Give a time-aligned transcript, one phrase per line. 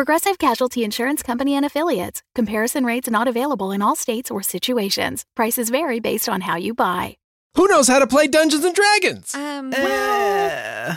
[0.00, 2.22] Progressive Casualty Insurance Company and Affiliates.
[2.34, 5.26] Comparison rates not available in all states or situations.
[5.36, 7.18] Prices vary based on how you buy.
[7.54, 9.34] Who knows how to play Dungeons and Dragons?
[9.34, 10.96] Um, Eh,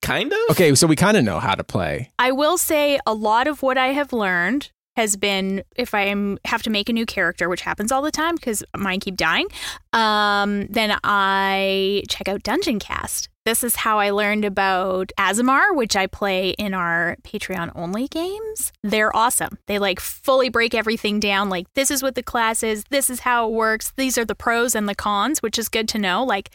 [0.00, 0.38] kind of.
[0.52, 2.12] Okay, so we kind of know how to play.
[2.18, 6.38] I will say a lot of what I have learned has been if I am
[6.46, 9.48] have to make a new character, which happens all the time because mine keep dying,
[9.92, 13.28] um, then I check out Dungeon Cast.
[13.46, 18.72] This is how I learned about Azamar, which I play in our Patreon only games.
[18.82, 19.58] They're awesome.
[19.66, 21.48] They like fully break everything down.
[21.48, 24.34] Like, this is what the class is, this is how it works, these are the
[24.34, 26.22] pros and the cons, which is good to know.
[26.22, 26.50] Like,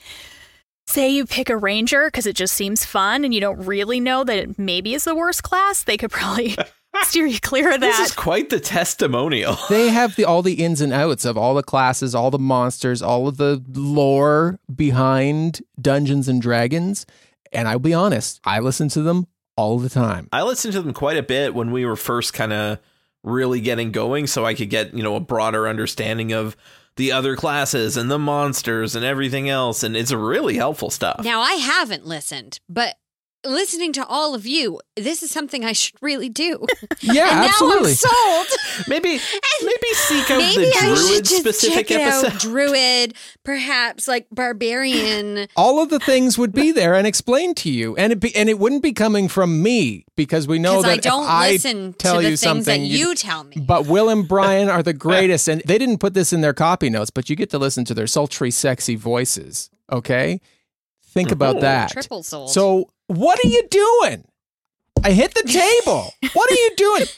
[0.88, 4.24] say you pick a ranger because it just seems fun and you don't really know
[4.24, 6.56] that it maybe is the worst class, they could probably
[7.04, 7.98] steer you clear of that.
[7.98, 9.58] This is quite the testimonial.
[9.70, 13.02] They have the all the ins and outs of all the classes, all the monsters,
[13.02, 17.06] all of the lore behind Dungeons and Dragons.
[17.52, 20.28] And I'll be honest, I listen to them all the time.
[20.34, 22.80] I listened to them quite a bit when we were first kind of
[23.24, 26.56] really getting going, so I could get you know a broader understanding of
[26.98, 31.24] the other classes and the monsters and everything else, and it's really helpful stuff.
[31.24, 32.96] now I haven't listened, but
[33.46, 36.66] listening to all of you, this is something I should really do.
[37.02, 37.82] Yeah, and absolutely.
[37.84, 38.48] now I'm sold.
[38.88, 39.10] maybe
[39.62, 42.34] maybe seek out Maybe the I should druid just specific check episode.
[42.34, 42.40] out.
[42.42, 45.48] Druid, perhaps like barbarian.
[45.56, 48.50] all of the things would be there and explained to you, and it be, and
[48.50, 51.94] it wouldn't be coming from me because we know that I don't if I listen
[51.94, 53.58] tell to you things something, that you tell me.
[53.58, 56.90] But Will and Brian are the greatest, and they didn't put this in their copy
[56.90, 59.70] notes, but you get to listen to their sultry, sexy voices.
[59.92, 60.42] Okay,
[61.14, 61.62] think about Mhm.
[61.62, 61.92] that.
[61.92, 62.50] Triple sold.
[62.52, 64.26] So, what are you doing?
[65.04, 66.12] I hit the table.
[66.34, 67.06] what are you doing?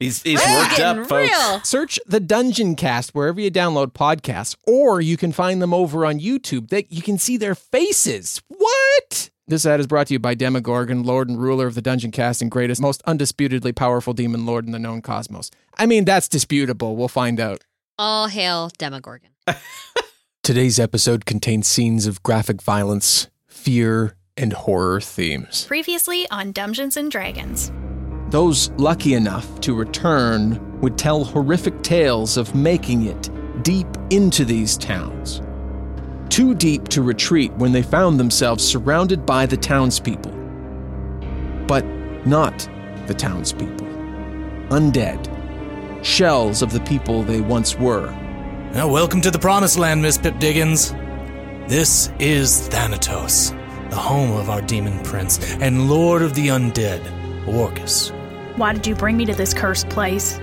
[0.00, 1.12] He's he's worked up, folks.
[1.32, 1.60] real.
[1.64, 6.20] Search the Dungeon Cast wherever you download podcasts, or you can find them over on
[6.20, 6.68] YouTube.
[6.68, 8.40] That you can see their faces.
[8.46, 9.30] What?
[9.48, 12.40] This ad is brought to you by Demogorgon, Lord and Ruler of the Dungeon Cast
[12.40, 15.50] and greatest, most undisputedly powerful demon lord in the known cosmos.
[15.76, 16.94] I mean, that's disputable.
[16.94, 17.64] We'll find out.
[17.98, 19.30] All hail Demogorgon.
[20.44, 25.66] Today's episode contains scenes of graphic violence, fear, and horror themes.
[25.66, 27.70] Previously on Dungeons and Dragons.
[28.30, 33.30] Those lucky enough to return would tell horrific tales of making it
[33.62, 35.42] deep into these towns.
[36.28, 40.32] Too deep to retreat when they found themselves surrounded by the townspeople.
[41.66, 41.84] But
[42.26, 42.68] not
[43.06, 43.86] the townspeople.
[44.68, 45.34] Undead.
[46.04, 48.10] Shells of the people they once were.
[48.72, 50.92] Now, welcome to the Promised Land, Miss Pip Diggins.
[51.66, 53.52] This is Thanatos,
[53.90, 57.00] the home of our demon prince and lord of the undead,
[57.46, 58.10] Orcus.
[58.56, 60.38] Why did you bring me to this cursed place?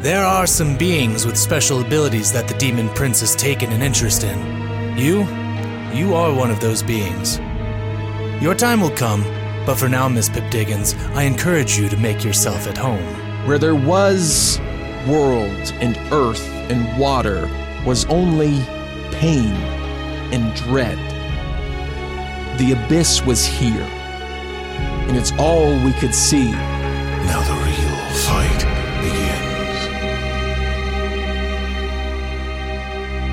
[0.00, 4.24] There are some beings with special abilities that the demon prince has taken an interest
[4.24, 4.96] in.
[4.96, 5.24] You?
[5.92, 7.38] You are one of those beings.
[8.42, 9.22] Your time will come,
[9.64, 13.02] but for now, Miss Pip Diggins, I encourage you to make yourself at home.
[13.46, 14.60] Where there was
[15.08, 17.48] world and earth and water
[17.86, 18.60] was only
[19.12, 19.52] pain
[20.32, 21.15] and dread.
[22.58, 26.50] The abyss was here, and it's all we could see.
[26.50, 28.64] Now the real fight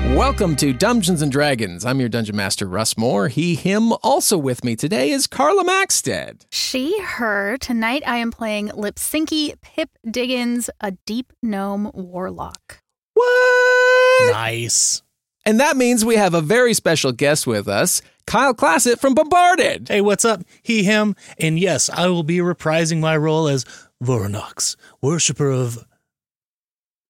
[0.04, 0.14] begins.
[0.14, 1.86] Welcome to Dungeons and Dragons.
[1.86, 3.28] I'm your dungeon master, Russ More.
[3.28, 6.44] He, him, also with me today is Carla Maxted.
[6.50, 7.56] She, her.
[7.56, 12.80] Tonight I am playing Lipsinki Pip Diggins, a deep gnome warlock.
[13.14, 14.32] What?
[14.32, 15.00] Nice.
[15.46, 19.88] And that means we have a very special guest with us, Kyle Claset from Bombarded.
[19.88, 20.42] Hey, what's up?
[20.62, 23.64] He, him, and yes, I will be reprising my role as
[24.02, 25.84] Vorunax, worshipper of.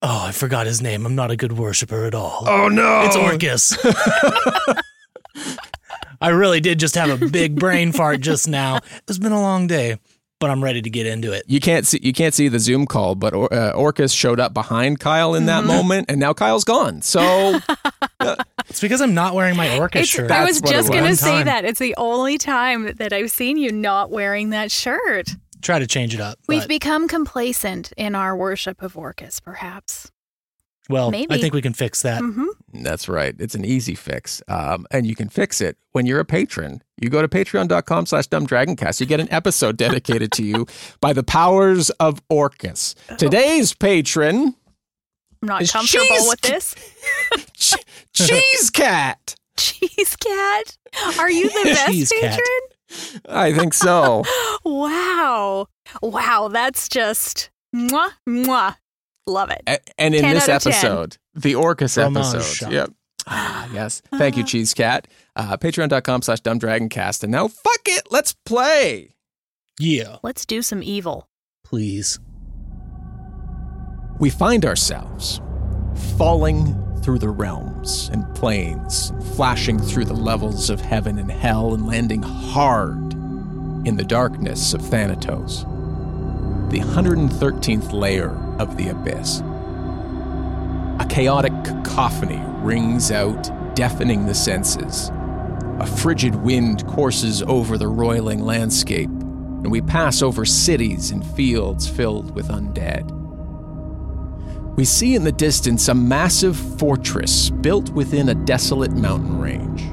[0.02, 1.06] Oh, I forgot his name.
[1.06, 2.44] I'm not a good worshiper at all.
[2.46, 3.02] Oh no!
[3.06, 3.76] It's Orcus.
[6.20, 8.80] I really did just have a big brain fart just now.
[9.08, 9.98] It's been a long day,
[10.40, 11.44] but I'm ready to get into it.
[11.46, 14.54] You can't see you can't see the Zoom call, but Or- uh, Orcus showed up
[14.54, 17.02] behind Kyle in that moment, and now Kyle's gone.
[17.02, 17.58] So
[18.74, 20.32] It's because I'm not wearing my Orcus It's, shirt.
[20.32, 21.44] I was just going to say time.
[21.46, 21.64] that.
[21.64, 25.28] It's the only time that I've seen you not wearing that shirt.
[25.62, 26.40] Try to change it up.
[26.48, 30.10] We've but- become complacent in our worship of Orcus, perhaps.
[30.90, 31.32] well, maybe.
[31.32, 32.18] I think we can fix that.
[32.20, 32.46] hmm
[32.82, 33.36] that's right.
[33.38, 36.82] It's an easy fix, um, and you can fix it when you're a patron.
[37.00, 38.98] You go to patreon.com/slash dumbdragoncast.
[38.98, 40.66] You get an episode dedicated to you
[41.00, 42.96] by the powers of Orcus.
[43.18, 44.56] Today's patron,
[45.44, 46.74] I'm not It's comfortable cheese with this.
[47.52, 47.74] Ch-
[48.14, 49.34] cheese cat.
[49.58, 50.78] Cheese cat.
[51.18, 52.40] Are you the best Cheese cat.
[52.40, 53.26] patron?
[53.28, 54.24] I think so.
[54.64, 55.66] Wow.
[56.00, 58.76] Wow, that's just mwah, mwah.
[59.26, 59.62] Love it.
[59.66, 60.72] A- and in this out of 10.
[60.72, 62.42] episode, the Orcus Fromage episode.
[62.42, 62.72] shop.
[62.72, 62.90] Yep.
[63.26, 64.00] Ah, yes.
[64.16, 65.06] Thank you, Cheese Cat.
[65.36, 67.22] Uh, Patreon.com slash dumbdragoncast.
[67.22, 69.14] And now, fuck it, let's play.
[69.78, 71.28] Yeah, Let's do some evil.
[71.64, 72.18] please.
[74.18, 75.40] We find ourselves
[76.16, 81.84] falling through the realms and planes, flashing through the levels of heaven and hell, and
[81.84, 83.12] landing hard
[83.84, 85.64] in the darkness of Thanatos,
[86.70, 88.30] the 113th layer
[88.60, 89.40] of the abyss.
[91.00, 95.10] A chaotic cacophony rings out, deafening the senses.
[95.80, 101.88] A frigid wind courses over the roiling landscape, and we pass over cities and fields
[101.88, 103.23] filled with undead.
[104.76, 109.84] We see in the distance a massive fortress built within a desolate mountain range.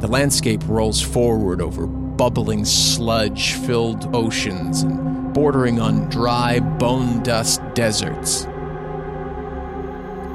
[0.00, 7.62] The landscape rolls forward over bubbling sludge filled oceans and bordering on dry bone dust
[7.74, 8.44] deserts.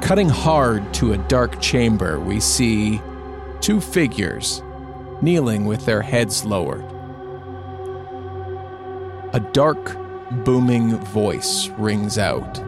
[0.02, 3.00] Cutting hard to a dark chamber, we see
[3.60, 4.62] two figures
[5.22, 6.84] kneeling with their heads lowered.
[9.32, 9.96] A dark,
[10.44, 12.65] booming voice rings out.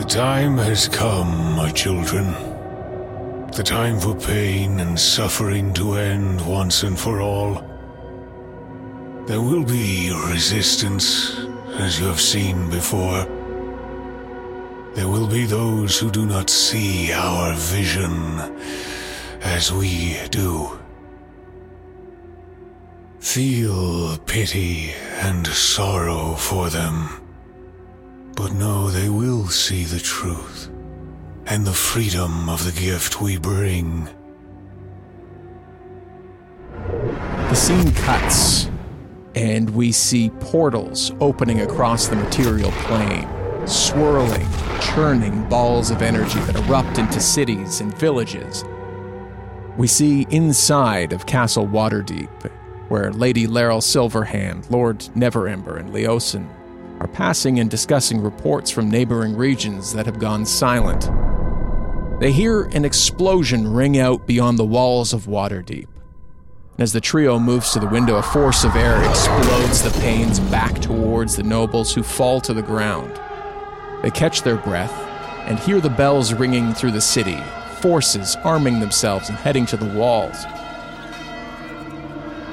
[0.00, 2.32] The time has come, my children.
[3.52, 7.62] The time for pain and suffering to end once and for all.
[9.26, 11.38] There will be resistance,
[11.78, 13.26] as you have seen before.
[14.94, 18.40] There will be those who do not see our vision
[19.42, 20.80] as we do.
[23.18, 27.19] Feel pity and sorrow for them,
[28.40, 30.70] but know they will see the truth
[31.44, 34.08] and the freedom of the gift we bring.
[37.50, 38.70] The scene cuts,
[39.34, 43.28] and we see portals opening across the material plane,
[43.66, 44.48] swirling,
[44.80, 48.64] churning balls of energy that erupt into cities and villages.
[49.76, 52.50] We see inside of Castle Waterdeep,
[52.88, 56.48] where Lady Laeral Silverhand, Lord Neverember, and Leosin
[57.00, 61.10] are passing and discussing reports from neighboring regions that have gone silent.
[62.20, 65.86] They hear an explosion ring out beyond the walls of Waterdeep.
[66.78, 70.78] As the trio moves to the window, a force of air explodes the panes back
[70.80, 73.18] towards the nobles who fall to the ground.
[74.02, 74.92] They catch their breath
[75.46, 77.38] and hear the bells ringing through the city,
[77.80, 80.44] forces arming themselves and heading to the walls.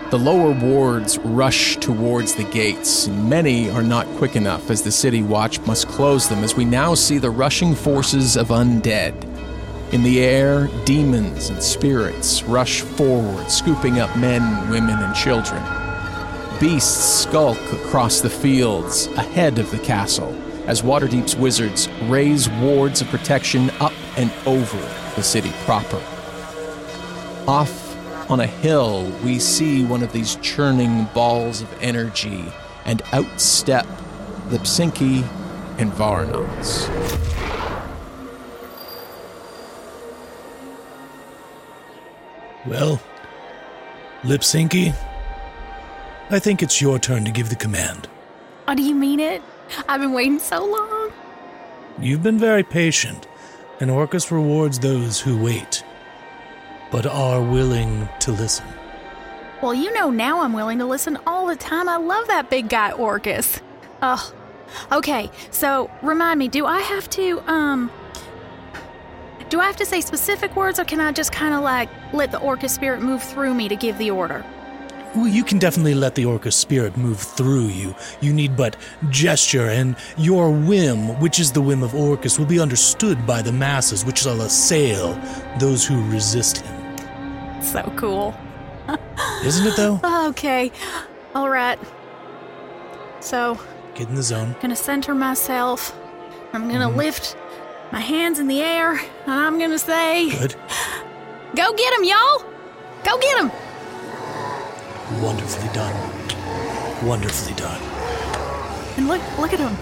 [0.10, 4.92] The lower wards rush towards the gates, and many are not quick enough as the
[4.92, 9.14] city watch must close them as we now see the rushing forces of undead.
[9.92, 15.62] In the air, demons and spirits rush forward, scooping up men, women, and children.
[16.58, 20.34] Beasts skulk across the fields ahead of the castle
[20.68, 24.80] as Waterdeep's wizards raise wards of protection up and over
[25.18, 26.02] the city proper.
[27.46, 27.87] Off
[28.30, 32.46] on a hill, we see one of these churning balls of energy,
[32.86, 33.86] and outstep
[34.50, 35.24] Lipsinki
[35.78, 36.88] and Vorunax.
[42.66, 43.02] Well,
[44.24, 44.94] Lipsinki,
[46.30, 48.10] I think it's your turn to give the command.
[48.68, 49.42] Oh, do you mean it?
[49.88, 51.14] I've been waiting so long.
[52.00, 53.28] You've been very patient,
[53.80, 55.84] and Orcus rewards those who wait,
[56.92, 58.66] but are willing to listen.
[59.62, 61.90] Well, you know now I'm willing to listen all the time.
[61.90, 63.60] I love that big guy Orcus.
[64.02, 64.34] Oh,
[64.92, 65.32] okay.
[65.52, 67.92] So remind me, do I have to um,
[69.50, 72.32] do I have to say specific words, or can I just kind of like let
[72.32, 74.46] the Orcus spirit move through me to give the order?
[75.16, 77.96] Well, you can definitely let the Orcus spirit move through you.
[78.22, 78.76] You need but
[79.10, 83.54] gesture, and your whim, which is the whim of Orcus, will be understood by the
[83.54, 85.20] masses, which shall assail
[85.60, 86.77] those who resist him.
[87.68, 88.34] So cool.
[89.44, 90.00] Isn't it, though?
[90.30, 90.72] Okay,
[91.36, 91.78] all right.
[93.20, 93.60] So
[93.94, 94.56] Get in the zone.
[94.62, 95.94] gonna center myself.
[96.54, 96.98] I'm gonna mm-hmm.
[96.98, 97.36] lift
[97.92, 100.56] my hands in the air, and I'm gonna say, Good.
[101.56, 102.40] "Go get him, y'all!
[103.04, 103.52] Go get him!"
[105.22, 105.96] Wonderfully done.
[107.06, 107.82] Wonderfully done.
[108.98, 109.76] And look, look at them.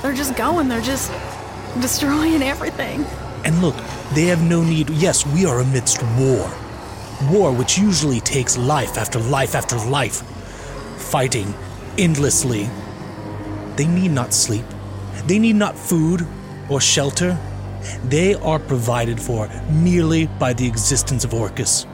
[0.00, 0.68] They're just going.
[0.68, 1.12] They're just
[1.80, 3.04] destroying everything.
[3.44, 3.76] And look,
[4.14, 4.88] they have no need.
[4.88, 6.50] Yes, we are amidst war.
[7.30, 10.22] War which usually takes life after life after life,
[10.98, 11.54] fighting
[11.96, 12.68] endlessly.
[13.76, 14.64] They need not sleep.
[15.26, 16.26] They need not food
[16.68, 17.38] or shelter.
[18.04, 21.86] They are provided for merely by the existence of Orcus.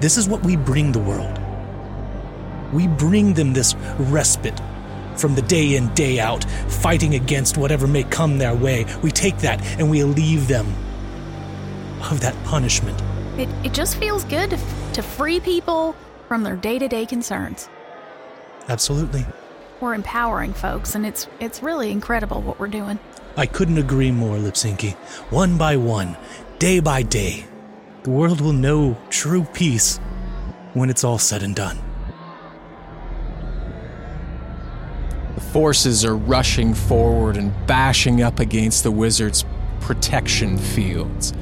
[0.00, 1.38] This is what we bring the world.
[2.72, 4.60] We bring them this respite
[5.16, 8.84] from the day in, day out, fighting against whatever may come their way.
[9.02, 10.66] We take that and we relieve them
[12.10, 13.02] of that punishment.
[13.38, 14.58] It, it just feels good to,
[14.94, 15.94] to free people
[16.26, 17.68] from their day to day concerns.
[18.68, 19.26] Absolutely.
[19.80, 22.98] We're empowering folks, and it's it's really incredible what we're doing.
[23.36, 24.94] I couldn't agree more, Lipsinki.
[25.30, 26.16] One by one,
[26.58, 27.44] day by day,
[28.04, 29.98] the world will know true peace
[30.72, 31.78] when it's all said and done.
[35.34, 39.44] The forces are rushing forward and bashing up against the wizard's
[39.80, 41.34] protection fields.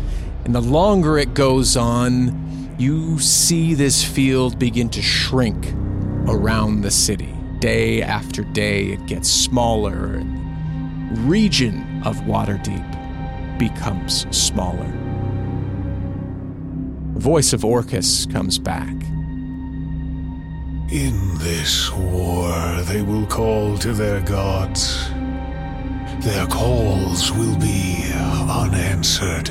[0.44, 5.72] And the longer it goes on, you see this field begin to shrink
[6.28, 7.34] around the city.
[7.60, 14.92] Day after day, it gets smaller, and the region of Waterdeep becomes smaller.
[17.14, 18.92] Voice of Orcus comes back.
[20.92, 25.08] In this war, they will call to their gods.
[26.20, 29.50] Their calls will be unanswered.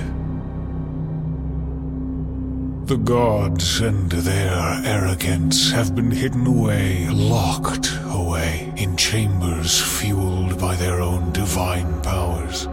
[2.85, 10.75] The gods and their arrogance have been hidden away, locked away, in chambers fueled by
[10.75, 12.65] their own divine powers.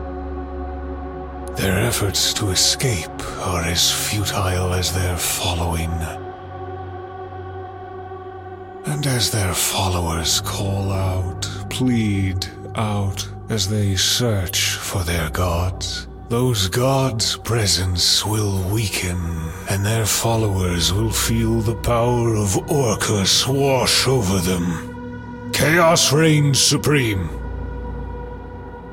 [1.57, 5.93] Their efforts to escape are as futile as their following.
[8.87, 16.69] And as their followers call out, plead out as they search for their gods, those
[16.69, 19.19] gods' presence will weaken,
[19.69, 25.51] and their followers will feel the power of Orcus wash over them.
[25.53, 27.29] Chaos reigns supreme.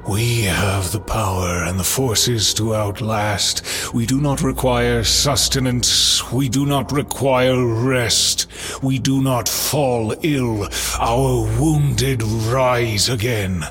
[0.09, 3.93] We have the power and the forces to outlast.
[3.93, 6.31] We do not require sustenance.
[6.31, 8.47] We do not require rest.
[8.81, 10.69] We do not fall ill.
[10.99, 13.63] Our wounded rise again.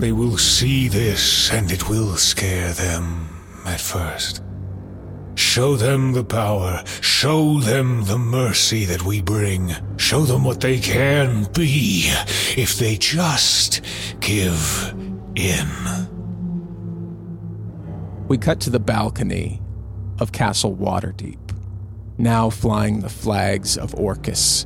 [0.00, 3.28] They will see this and it will scare them
[3.66, 4.42] at first.
[5.34, 6.82] Show them the power.
[7.02, 9.74] Show them the mercy that we bring.
[9.98, 12.10] Show them what they can be
[12.56, 13.82] if they just
[14.20, 14.94] give
[15.36, 15.68] in.
[18.26, 19.60] We cut to the balcony
[20.18, 21.54] of Castle Waterdeep,
[22.16, 24.64] now flying the flags of Orcus.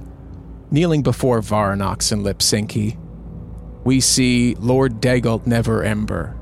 [0.71, 2.99] Kneeling before Vorunax and Lipsinki,
[3.85, 6.35] we see Lord Dagult Never Ember,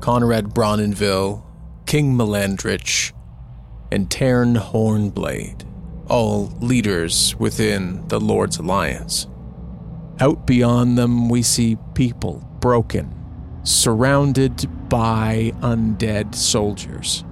[0.00, 1.44] Connerad Brawnanvil,
[1.84, 3.12] King Melandrach,
[3.90, 5.64] and Tern Hornblade,
[6.08, 9.26] all leaders within the Lord's Alliance.
[10.20, 13.12] Out beyond them, we see people broken,
[13.64, 17.24] surrounded by undead soldiers.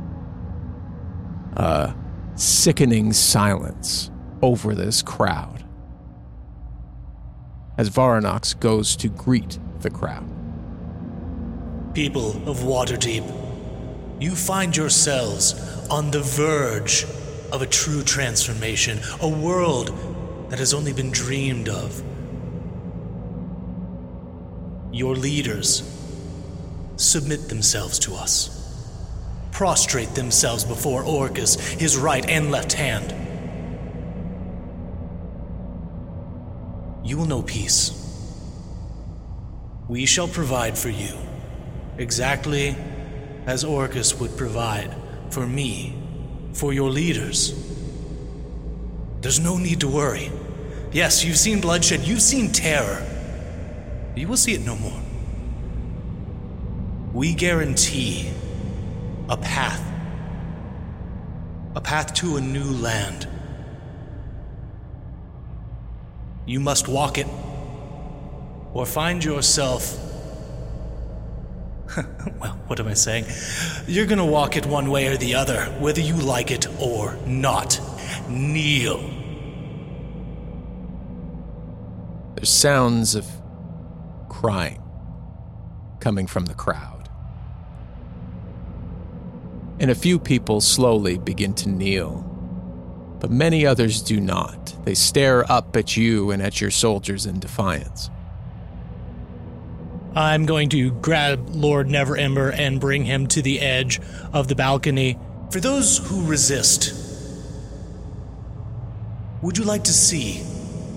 [1.56, 1.94] A
[2.34, 4.10] sickening silence
[4.42, 5.63] over this crowd
[7.76, 10.28] as Vorunax goes to greet the crowd.
[11.94, 13.24] People of Waterdeep,
[14.20, 15.54] you find yourselves
[15.88, 17.04] on the verge
[17.52, 19.92] of a true transformation, a world
[20.50, 22.02] that has only been dreamed of.
[24.92, 25.82] Your leaders
[26.96, 28.50] submit themselves to us,
[29.50, 33.12] prostrate themselves before Orcus, his right and left hand.
[37.14, 37.92] You will know peace.
[39.86, 41.16] We shall provide for you,
[41.96, 42.74] exactly
[43.46, 44.92] as Orcus would provide
[45.30, 45.94] for me,
[46.54, 47.54] for your leaders.
[49.20, 50.32] There's no need to worry.
[50.90, 53.06] Yes, you've seen bloodshed, you've seen terror.
[54.16, 55.00] You will see it no more.
[57.12, 58.28] We guarantee
[59.28, 59.80] a path,
[61.76, 63.28] a path to a new land.
[66.46, 67.26] You must walk it,
[68.72, 69.98] or find yourself.
[72.40, 73.26] well, what am I saying?
[73.86, 77.80] You're gonna walk it one way or the other, whether you like it or not.
[78.28, 79.10] Kneel.
[82.34, 83.26] There's sounds of
[84.28, 84.82] crying
[86.00, 87.08] coming from the crowd.
[89.80, 92.22] And a few people slowly begin to kneel,
[93.20, 94.63] but many others do not.
[94.84, 98.10] They stare up at you and at your soldiers in defiance.
[100.14, 104.00] I'm going to grab Lord Neverember and bring him to the edge
[104.32, 105.18] of the balcony.
[105.50, 106.94] For those who resist,
[109.42, 110.40] would you like to see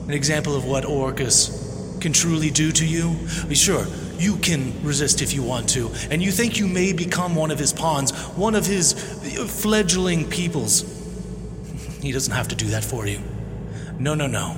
[0.07, 3.17] an example of what Orcus can truly do to you?
[3.47, 3.87] Be sure,
[4.19, 7.57] you can resist if you want to, and you think you may become one of
[7.57, 8.93] his pawns, one of his
[9.61, 10.93] fledgling peoples.
[11.97, 13.19] He doesn't have to do that for you.
[13.99, 14.55] No, no, no.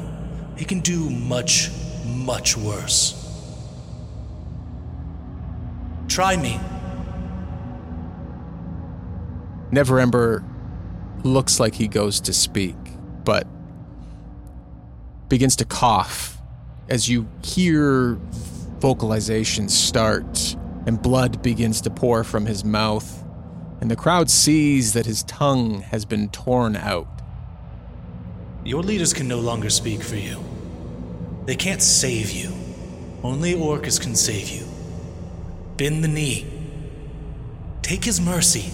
[0.58, 1.72] He can do much,
[2.05, 3.15] much worse.
[6.08, 6.60] Try me.
[9.72, 10.43] Neverember
[11.24, 12.75] looks like he goes to speak,
[13.24, 13.48] but
[15.29, 16.39] begins to cough
[16.89, 18.15] as you hear
[18.79, 20.55] vocalizations start
[20.88, 23.24] and blood begins to pour from his mouth,
[23.79, 27.19] and the crowd sees that his tongue has been torn out.
[28.70, 30.46] Your leaders can no longer speak for you.
[31.48, 32.54] They can't save you.
[33.24, 34.64] Only Orcus can save you.
[35.76, 36.46] Bend the knee.
[37.82, 38.72] Take his mercy.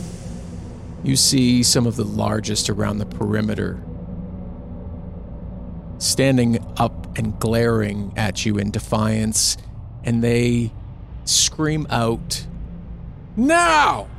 [1.01, 3.81] You see some of the largest around the perimeter
[5.99, 9.55] standing up and glaring at you in defiance,
[10.03, 10.73] and they
[11.23, 12.45] scream out,
[13.37, 14.09] Now!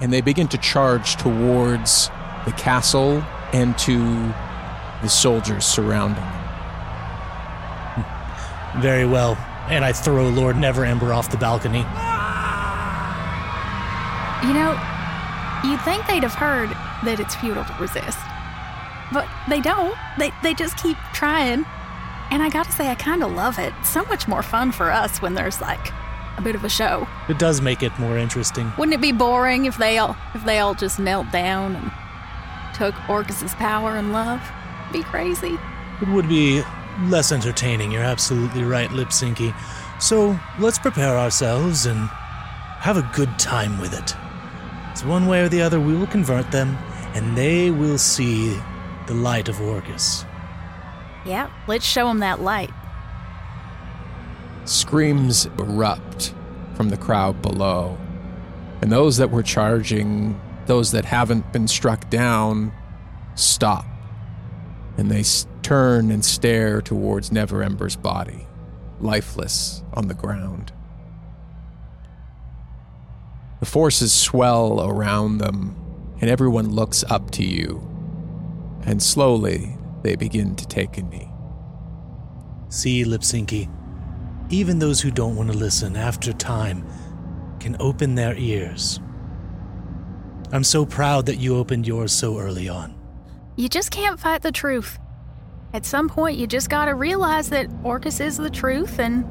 [0.00, 2.08] And they begin to charge towards
[2.46, 4.32] the castle and to
[5.02, 6.42] the soldiers surrounding them.
[8.80, 9.36] Very well.
[9.68, 11.84] And I throw Lord Neverember off the balcony.
[14.46, 14.72] You know,
[15.64, 16.70] you'd think they'd have heard
[17.04, 18.18] that it's futile to resist.
[19.12, 19.94] But they don't.
[20.18, 21.64] They, they just keep trying.
[22.30, 23.72] And I gotta say, I kinda love it.
[23.84, 25.92] So much more fun for us when there's like
[26.38, 27.06] a bit of a show.
[27.28, 28.72] It does make it more interesting.
[28.78, 31.92] Wouldn't it be boring if they all if they all just knelt down and
[32.74, 34.40] took Orcus's power and love?
[34.92, 35.58] Be crazy.
[36.00, 36.62] It would be
[37.04, 37.90] less entertaining.
[37.90, 39.54] You're absolutely right, Lipsinki.
[40.00, 42.08] So let's prepare ourselves and
[42.80, 44.14] have a good time with it.
[44.90, 46.76] It's one way or the other, we will convert them,
[47.14, 48.60] and they will see
[49.06, 50.24] the light of Orcus.
[51.24, 52.70] Yeah, let's show them that light.
[54.64, 56.34] Screams erupt
[56.74, 57.96] from the crowd below,
[58.82, 62.72] and those that were charging, those that haven't been struck down,
[63.34, 63.86] stop.
[64.96, 65.24] And they
[65.62, 68.46] turn and stare towards Neverember's body,
[69.00, 70.72] lifeless on the ground.
[73.60, 75.76] The forces swell around them,
[76.20, 77.88] and everyone looks up to you.
[78.84, 81.28] And slowly, they begin to take a knee.
[82.68, 83.70] See, Lipsinki,
[84.50, 86.84] even those who don't want to listen after time
[87.60, 89.00] can open their ears.
[90.50, 93.01] I'm so proud that you opened yours so early on.
[93.56, 94.98] You just can't fight the truth.
[95.74, 99.24] At some point, you just gotta realize that Orcus is the truth and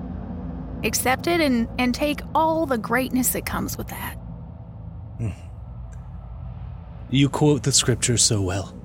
[0.86, 4.16] accept it and, and take all the greatness that comes with that.
[5.18, 5.30] Hmm.
[7.10, 8.76] You quote the scripture so well.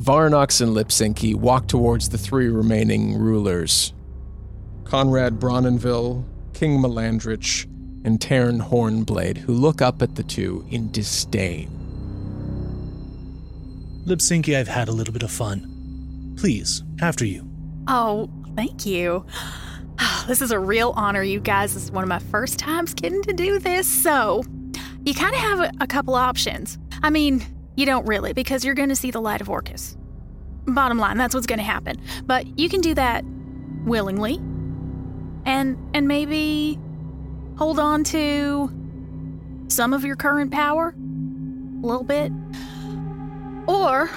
[0.00, 3.92] Vorunax and Lipsinki walk towards the three remaining rulers
[4.84, 7.66] Connerad Brawnanvil, King Melandrach,
[8.04, 11.70] and Taryn Hornblade, who look up at the two in disdain.
[14.06, 16.34] Lipsinki, I've had a little bit of fun.
[16.38, 17.48] Please, after you.
[17.86, 19.26] Oh, thank you.
[20.28, 21.72] This is a real honor, you guys.
[21.72, 24.44] This is one of my first times getting to do this, so
[25.04, 26.78] you kind of have a, a couple options.
[27.02, 27.44] I mean,
[27.76, 29.96] you don't really, because you're going to see the light of Orcus.
[30.66, 31.98] Bottom line, that's what's going to happen.
[32.26, 33.24] But you can do that
[33.84, 34.34] willingly,
[35.46, 36.78] and and maybe
[37.58, 38.72] hold on to
[39.66, 40.94] some of your current power,
[41.82, 42.32] a little bit,
[43.66, 44.08] or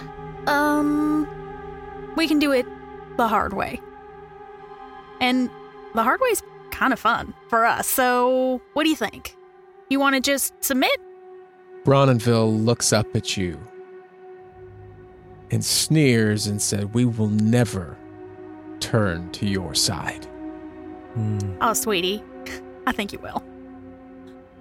[0.47, 1.27] um,
[2.15, 2.65] we can do it
[3.17, 3.82] the hard way.
[5.19, 5.49] And
[5.93, 7.88] the hard way's kind of fun for us.
[7.88, 9.36] So, what do you think?
[9.89, 10.99] You want to just submit?
[11.84, 13.60] Brawnanvil looks up at you
[15.49, 17.97] and sneers and said, We will never
[18.80, 20.27] turn to your side.
[21.60, 22.23] Oh, sweetie,
[22.91, 23.41] I think you will.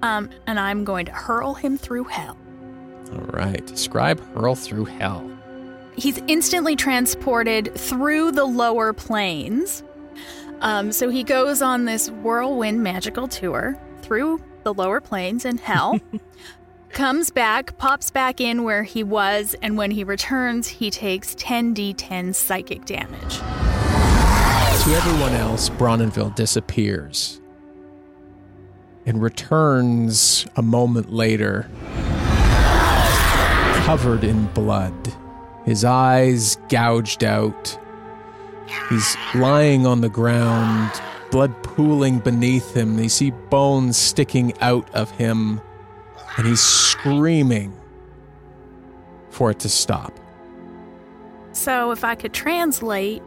[0.03, 2.39] Um, and I'm going to hurl him through hell.
[3.13, 5.29] All right, describe hurl through hell.
[5.97, 9.83] He's instantly transported through the lower planes.
[10.61, 15.99] Um, so he goes on this whirlwind magical tour through the lower planes and hell,
[16.91, 22.33] comes back, pops back in where he was, and when he returns, he takes 10d10
[22.33, 23.39] psychic damage.
[24.85, 27.40] To everyone else, Brawnanvil disappears
[29.07, 31.69] and returns a moment later,
[33.85, 34.95] covered in blood,
[35.65, 37.79] his eyes gouged out.
[38.89, 40.93] He's lying on the ground,
[41.31, 42.97] blood pooling beneath him.
[42.97, 45.61] They see bones sticking out of him,
[46.37, 47.73] and he's screaming
[49.31, 50.13] for it to stop.
[51.53, 53.23] So, if I could translate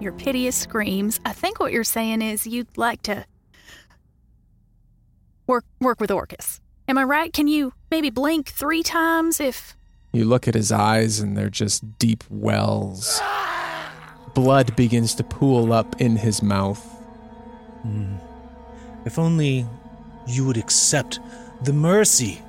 [0.00, 3.24] your piteous screams, I think what you're saying is you'd like to
[5.48, 6.60] work work with Orcus.
[6.86, 7.32] Am I right?
[7.32, 9.74] Can you maybe blink three times if
[10.12, 13.20] You look at his eyes, and they're just deep wells.
[14.34, 16.82] Blood begins to pool up in his mouth.
[17.82, 18.14] Hmm.
[19.04, 19.66] If only
[20.26, 21.18] you would accept
[21.64, 22.40] the mercy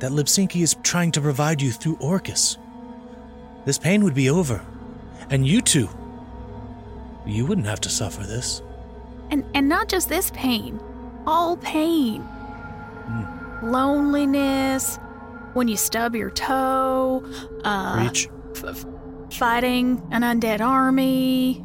[0.00, 2.56] that Lipsinki is trying to provide you through Orcus.
[3.66, 4.64] This pain would be over.
[5.28, 5.88] And you too.
[7.26, 8.62] You wouldn't have to suffer this.
[9.30, 10.80] and and not just this pain,
[11.26, 12.26] all pain.
[13.62, 14.98] Loneliness,
[15.52, 17.22] when you stub your toe,
[17.64, 18.28] uh, Reach.
[18.56, 18.86] f- f-
[19.32, 21.62] fighting an undead army,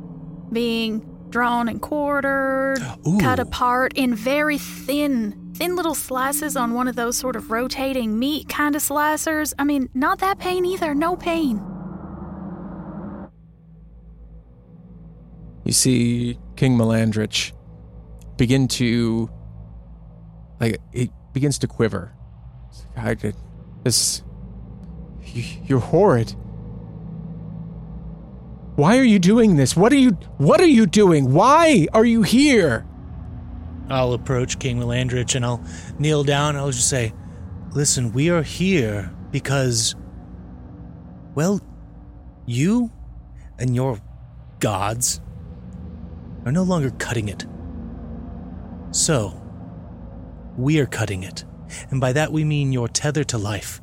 [0.51, 3.17] being drawn and quartered, Ooh.
[3.19, 8.19] cut apart in very thin, thin little slices on one of those sort of rotating
[8.19, 9.53] meat kind of slicers.
[9.57, 11.61] I mean, not that pain either, no pain.
[15.63, 17.51] You see King Melandrach
[18.37, 19.29] begin to,
[20.59, 22.13] like, it begins to quiver.
[22.95, 23.35] I did
[23.83, 24.23] this.
[25.33, 26.33] you- You're horrid.
[28.75, 29.75] Why are you doing this?
[29.75, 30.11] What are you?
[30.37, 31.31] What are you doing?
[31.33, 32.85] Why are you here?
[33.89, 35.63] I'll approach King Melandrach and I'll
[35.99, 37.13] kneel down and I'll just say,
[37.71, 39.95] Listen, we are here because,
[41.35, 41.61] well,
[42.45, 42.91] you
[43.59, 43.99] and your
[44.59, 45.21] gods
[46.45, 47.45] are no longer cutting it.
[48.91, 49.41] So,
[50.57, 51.43] we are cutting it.
[51.89, 53.81] And by that we mean your tether to life.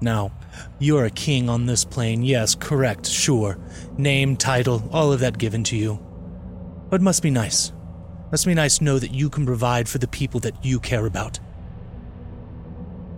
[0.00, 0.32] Now,
[0.78, 3.58] you're a king on this plane, yes, correct, sure.
[3.96, 5.98] Name, title, all of that given to you.
[6.88, 7.72] But must be nice.
[8.30, 11.06] Must be nice to know that you can provide for the people that you care
[11.06, 11.38] about.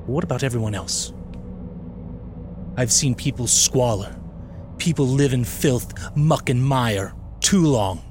[0.06, 1.12] What about everyone else?
[2.76, 4.16] I've seen people squalor,
[4.78, 8.02] people live in filth, muck, and mire too long.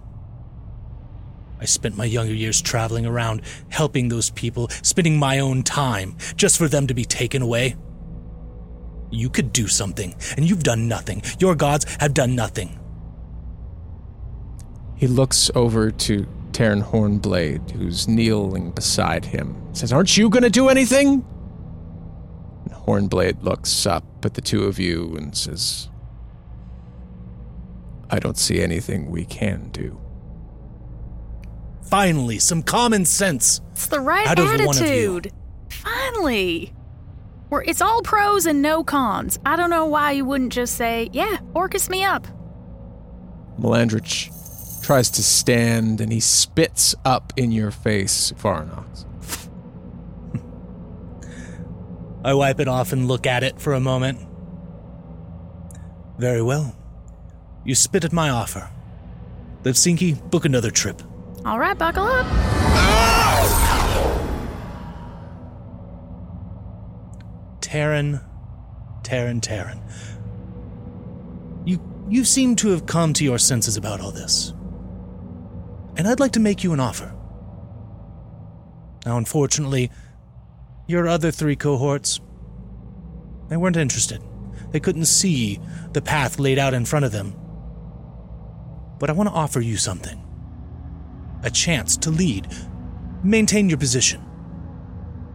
[1.62, 6.58] I spent my younger years traveling around, helping those people, spending my own time, just
[6.58, 7.76] for them to be taken away.
[9.12, 11.22] You could do something, and you've done nothing.
[11.40, 12.80] Your gods have done nothing.
[14.96, 19.56] He looks over to Taryn Hornblade, who's kneeling beside him.
[19.74, 21.26] Says, "Aren't you going to do anything?"
[22.66, 25.90] And Hornblade looks up at the two of you and says,
[28.10, 30.00] "I don't see anything we can do."
[31.90, 33.62] Finally, some common sense.
[33.72, 35.18] It's the right Out of one of you.
[35.18, 35.32] attitude.
[35.70, 36.74] Finally.
[37.50, 39.40] Where it's all pros and no cons.
[39.44, 42.28] I don't know why you wouldn't just say, yeah, Orcus me up.
[43.60, 44.30] Melandrach
[44.84, 49.06] tries to stand and he spits up in your face, Vorunax.
[52.24, 54.20] I wipe it off and look at it for a moment.
[56.20, 56.76] Very well.
[57.66, 58.70] You spit at my offer.
[59.64, 61.02] Lipsinki, book another trip.
[61.46, 62.26] All right, buckle up.
[67.62, 68.22] Taryn,
[69.04, 69.80] Taryn, Taryn.
[71.66, 74.54] You you seem to have come to your senses about all this.
[75.96, 77.14] And I'd like to make you an offer.
[79.06, 79.92] Now, unfortunately,
[80.88, 82.20] your other three cohorts,
[83.48, 84.22] they weren't interested.
[84.72, 85.60] They couldn't see
[85.94, 87.34] the path laid out in front of them.
[89.00, 90.22] But I want to offer you something
[91.44, 92.48] a chance to lead,
[93.24, 94.24] maintain your position,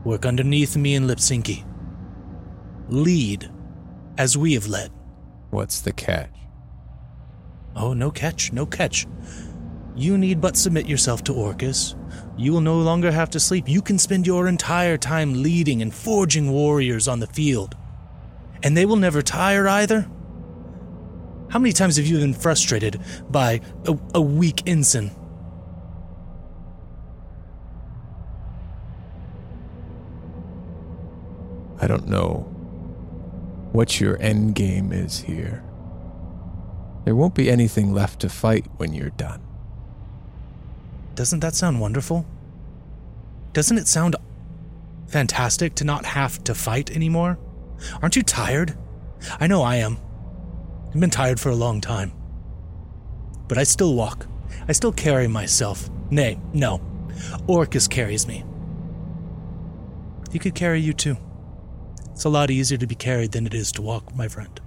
[0.04, 1.64] work underneath me and Lipsinki
[2.88, 3.50] lead
[4.18, 4.90] as we have led.
[5.50, 6.30] What's the catch?
[7.76, 9.06] Oh, no catch, no catch.
[9.96, 11.94] You need but submit yourself to Orcus.
[12.36, 13.68] You will no longer have to sleep.
[13.68, 17.76] You can spend your entire time leading and forging warriors on the field.
[18.62, 20.08] And they will never tire either.
[21.50, 25.10] How many times have you been frustrated by a, a weak ensign?
[31.80, 32.48] I don't know
[33.72, 35.64] what your end game is here.
[37.04, 39.42] There won't be anything left to fight when you're done.
[41.14, 42.24] Doesn't that sound wonderful?
[43.52, 44.16] Doesn't it sound
[45.06, 47.38] fantastic to not have to fight anymore?
[48.00, 48.76] Aren't you tired?
[49.38, 49.98] I know I am.
[50.88, 52.12] I've been tired for a long time.
[53.48, 54.26] But I still walk.
[54.68, 55.90] I still carry myself.
[56.10, 56.80] Nay, no.
[57.46, 58.44] Orcus carries me.
[60.32, 61.16] He could carry you too.
[62.14, 64.60] It's a lot easier to be carried than it is to walk, my friend.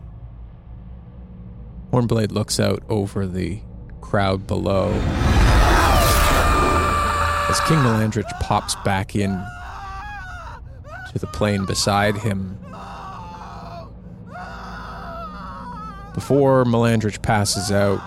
[1.92, 3.62] Hornblade looks out over the
[4.02, 4.92] crowd below.
[7.50, 9.32] As King Melandrach pops back in
[11.12, 12.60] to the plane beside him,
[16.18, 18.02] Before Melandrach passes out,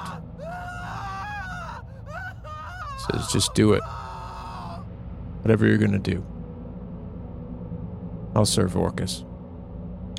[3.09, 3.85] says, just do it.
[5.43, 6.27] Whatever you're to do.
[8.35, 9.25] I'll serve Orcus.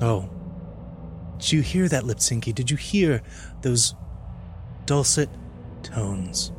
[0.01, 0.29] Oh.
[1.37, 2.53] Did you hear that, Lipsinki?
[2.53, 3.21] Did you hear
[3.61, 3.95] those
[4.85, 5.29] dulcet
[5.83, 6.51] tones?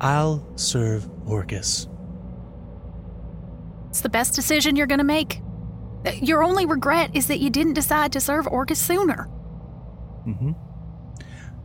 [0.00, 1.88] I'll serve Orcus.
[3.90, 5.40] It's the best decision you're going to make.
[6.04, 9.28] Uh, Your only regret is that you didn't decide to serve Orcus sooner.
[10.26, 10.52] Mm-hmm.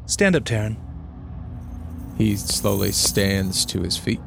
[0.05, 0.77] Stand up, Taryn.
[2.17, 4.21] He slowly stands to his feet.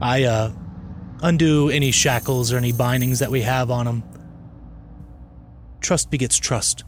[0.00, 0.52] I, uh,
[1.22, 4.02] undo any shackles or any bindings that we have on him.
[5.86, 6.82] Trust begets trust.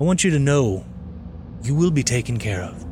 [0.00, 0.86] I want you to know
[1.64, 2.86] you will be taken care of.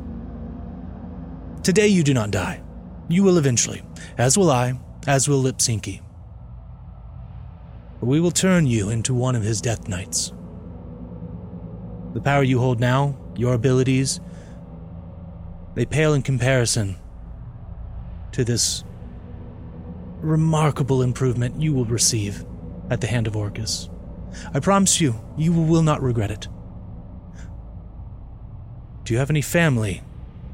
[1.63, 2.61] Today you do not die.
[3.07, 3.83] You will eventually,
[4.17, 6.01] as will I, as will Lipsinki.
[8.01, 10.33] But we will turn you into one of his death knights.
[12.13, 14.19] The power you hold now, your abilities,
[15.73, 16.97] they pale in comparison
[18.33, 18.83] to this
[20.19, 22.43] remarkable improvement you will receive
[22.89, 23.87] at the hand of Orcus.
[24.53, 26.47] I promise you, you will not regret it.
[29.03, 30.01] Do you have any family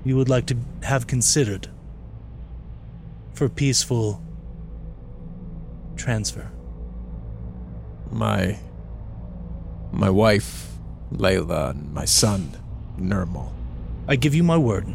[0.04, 1.68] you would like to have considered
[3.34, 4.22] for peaceful
[5.96, 6.52] transfer?
[8.12, 8.58] My
[9.92, 10.74] my wife,
[11.12, 12.58] Layla, and my son,
[12.98, 13.52] Nirmal.
[14.08, 14.88] I give you my word,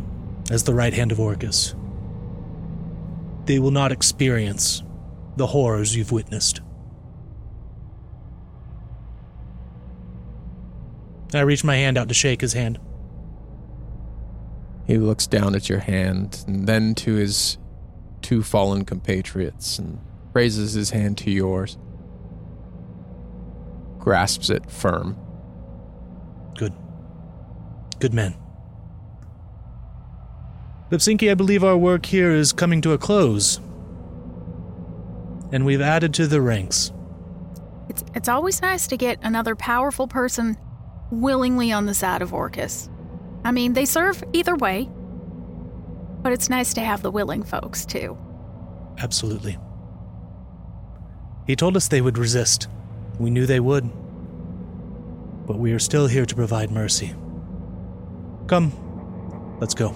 [0.50, 1.74] as the right hand of Orcus.
[3.46, 4.82] They will not experience
[5.36, 6.60] the horrors you've witnessed.
[11.36, 12.78] I reach my hand out to shake his hand.
[14.86, 17.58] He looks down at your hand and then to his
[18.22, 19.98] two fallen compatriots and
[20.32, 21.78] raises his hand to yours.
[23.98, 25.16] Grasps it firm.
[26.56, 26.74] Good.
[27.98, 28.34] Good men.
[30.90, 33.58] Lipsinki, I believe our work here is coming to a close.
[35.50, 36.92] And we've added to the ranks.
[37.88, 40.58] It's, it's always nice to get another powerful person
[41.10, 42.88] willingly on the side of Orcus.
[43.44, 44.88] I mean, they serve either way,
[46.22, 48.16] but it's nice to have the willing folks too.
[48.98, 49.58] Absolutely.
[51.46, 52.68] He told us they would resist.
[53.18, 53.84] We knew they would.
[55.46, 57.14] But we are still here to provide mercy.
[58.46, 58.72] Come,
[59.60, 59.90] let's go.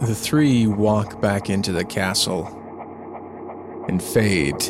[0.00, 2.46] The three walk back into the castle
[3.88, 4.62] and fade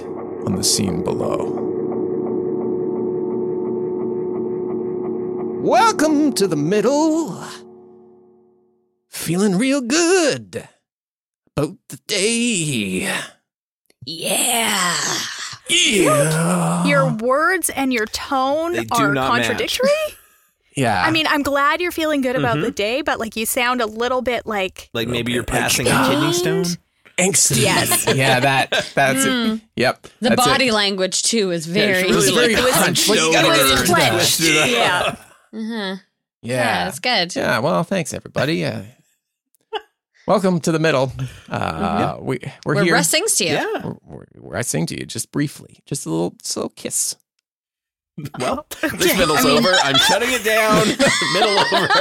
[0.47, 1.61] on the scene below.
[5.63, 7.43] Welcome to the middle.
[9.09, 10.69] Feeling real good
[11.57, 13.09] about the day.
[14.07, 14.97] Yeah.
[15.69, 16.85] Yeah.
[16.87, 19.89] Your words and your tone They are contradictory.
[20.77, 21.05] Yeah.
[21.07, 22.65] I mean, I'm glad you're feeling good about Mm-hmm.
[22.65, 25.87] the day, but like you sound a little bit like Like maybe you're like passing
[25.87, 26.65] a kidney stone.
[27.17, 27.63] angsty.
[27.63, 28.13] Yes.
[28.17, 29.61] yeah, that that's it.
[29.77, 30.07] Yep.
[30.19, 30.73] The body It.
[30.73, 32.09] language too is very.
[32.09, 33.39] it's really very like hunched hunched over.
[33.39, 33.55] over.
[33.55, 34.41] It was clenched.
[34.41, 34.67] Yeah.
[34.67, 35.17] yeah.
[35.55, 35.97] uh-huh.
[36.45, 36.57] Yeah.
[36.57, 37.35] Yeah, that's good.
[37.35, 38.57] Yeah, well, thanks everybody.
[38.57, 38.83] Yeah.
[40.27, 41.13] Welcome to the middle.
[41.51, 42.95] Uh, we we're, We're here.
[42.95, 43.51] Russ sings to you.
[43.53, 43.85] Yeah.
[43.85, 46.71] We're, we're, we're- I sing to you just briefly, just a little, just a little
[46.77, 47.17] kiss.
[48.39, 49.71] Well, this middle's over.
[49.83, 50.87] I'm shutting it down.
[51.33, 51.99] Middle over.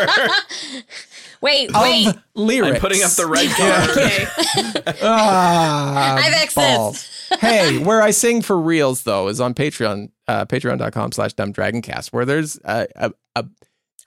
[1.42, 2.08] Wait, wait.
[2.08, 2.76] Of lyrics.
[2.76, 4.96] I'm putting up the red card.
[5.02, 6.56] Ah, I've accessed.
[6.56, 7.28] balls.
[7.42, 12.26] hey, where I sing for reals though is on Patreon, uh, patreon.com slash dumbdragoncast, where
[12.26, 13.46] there's a, a, a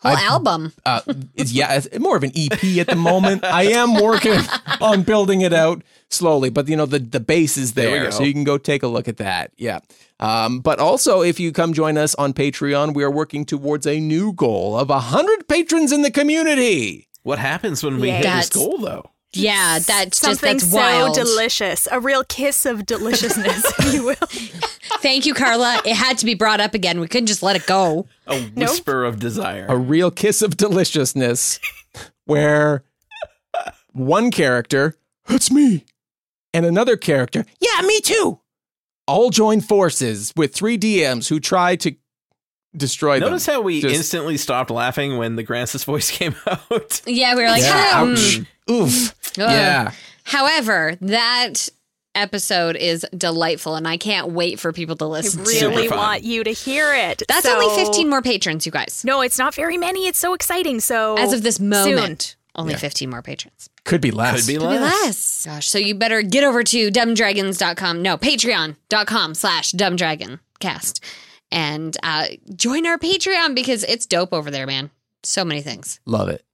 [0.01, 0.73] Whole I- album.
[0.85, 1.01] uh,
[1.35, 3.45] it's, yeah, it's more of an EP at the moment.
[3.45, 4.39] I am working
[4.81, 8.23] on building it out slowly, but you know the the base is There there, so
[8.23, 9.53] you can go take a look at that.
[9.57, 9.81] Yeah.
[10.21, 14.01] Um, but also, if you come join us on Patreon, we are working towards a
[14.01, 17.09] new goal of hundred patrons in the community.
[17.23, 18.19] What happens when we Yeah.
[18.19, 19.11] hit this goal, though?
[19.33, 21.15] Yeah, that's just Something that's so wild.
[21.15, 21.87] delicious.
[21.91, 24.15] A real kiss of deliciousness, if you will.
[25.03, 25.81] Thank you, Carla.
[25.85, 27.01] It had to be brought up again.
[27.01, 28.07] We couldn't just let it go.
[28.27, 29.67] A whisper of desire.
[29.69, 31.61] A real kiss of deliciousness,
[32.25, 32.83] where
[33.93, 34.95] one character,
[35.27, 35.85] that's me,
[36.55, 38.41] and another character, yeah, me too,
[39.07, 41.95] all join forces with three DMs who try to
[42.77, 43.31] destroy them.
[43.31, 47.03] Notice how we Just- instantly stopped laughing when the Grancis voice came out.
[47.07, 48.41] Yeah, we were like, Yeah, "Hmm." ouch.
[48.71, 49.15] Oof.
[49.39, 49.51] Ugh.
[49.51, 49.93] Yeah.
[50.25, 51.69] However, that
[52.15, 55.45] episode is delightful, and I can't wait for people to listen.
[55.45, 57.23] to Super really want you to hear it.
[57.29, 59.03] That's So- only 15 more patrons, you guys.
[59.05, 60.07] No, it's not very many.
[60.07, 60.81] It's so exciting.
[60.81, 61.69] So As of this soon.
[61.69, 63.69] moment, only 15 more patrons.
[63.85, 64.41] Could be less.
[64.41, 65.05] Could be Could be less.
[65.05, 65.43] less.
[65.47, 68.01] Gosh, so you better get over to dumbdragons.com.
[68.03, 71.01] No, patreon.com slash dumbdragoncast
[71.51, 74.91] and uh, join our Patreon because it's dope over there, man.
[75.23, 76.01] So many things.
[76.07, 76.45] Love it.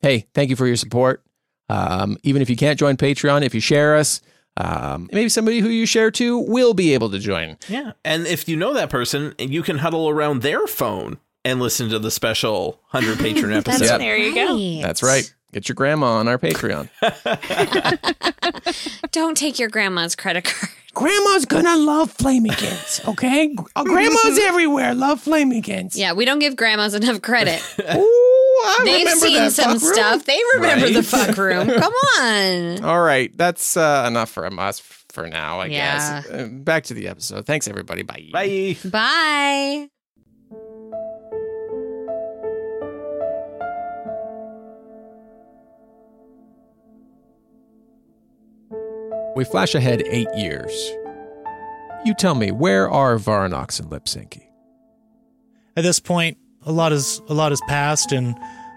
[0.00, 1.22] Hey, thank you for your support.
[1.68, 4.20] Um, even if you can't join Patreon, if you share us,
[4.56, 7.56] um, maybe somebody who you share to will be able to join.
[7.68, 7.92] Yeah.
[8.04, 11.98] And if you know that person, you can huddle around their phone and listen to
[11.98, 13.80] the special 100 patron episode.
[13.80, 14.54] That's- There you go.
[14.56, 14.80] right.
[14.82, 15.32] That's right.
[15.52, 16.88] Get your grandma on our Patreon.
[19.12, 20.70] Don't take your grandma's credit card.
[20.94, 23.54] Grandma's gonna love Flamigans, okay?
[23.76, 25.96] Uh, Grandmas everywhere love Flamigans.
[25.96, 27.62] Yeah, we don't give grandmas enough credit.
[27.80, 29.94] Ooh, I They've remember seen that some fuck room.
[29.94, 30.24] stuff.
[30.26, 31.66] They remember the fuck room.
[31.68, 32.84] Come on.
[32.84, 36.22] All right, that's uh, enough from us for now, I Yeah.
[36.22, 36.30] guess.
[36.30, 37.46] Uh, back to the episode.
[37.46, 38.02] Thanks, everybody.
[38.02, 38.28] Bye.
[38.30, 38.76] Bye.
[38.84, 39.88] Bye.
[49.42, 50.72] We flash ahead eight years.
[52.04, 54.44] You tell me, where are Vorunax and Lipsinki?
[55.76, 58.36] At this point, a lot is a lot has passed, and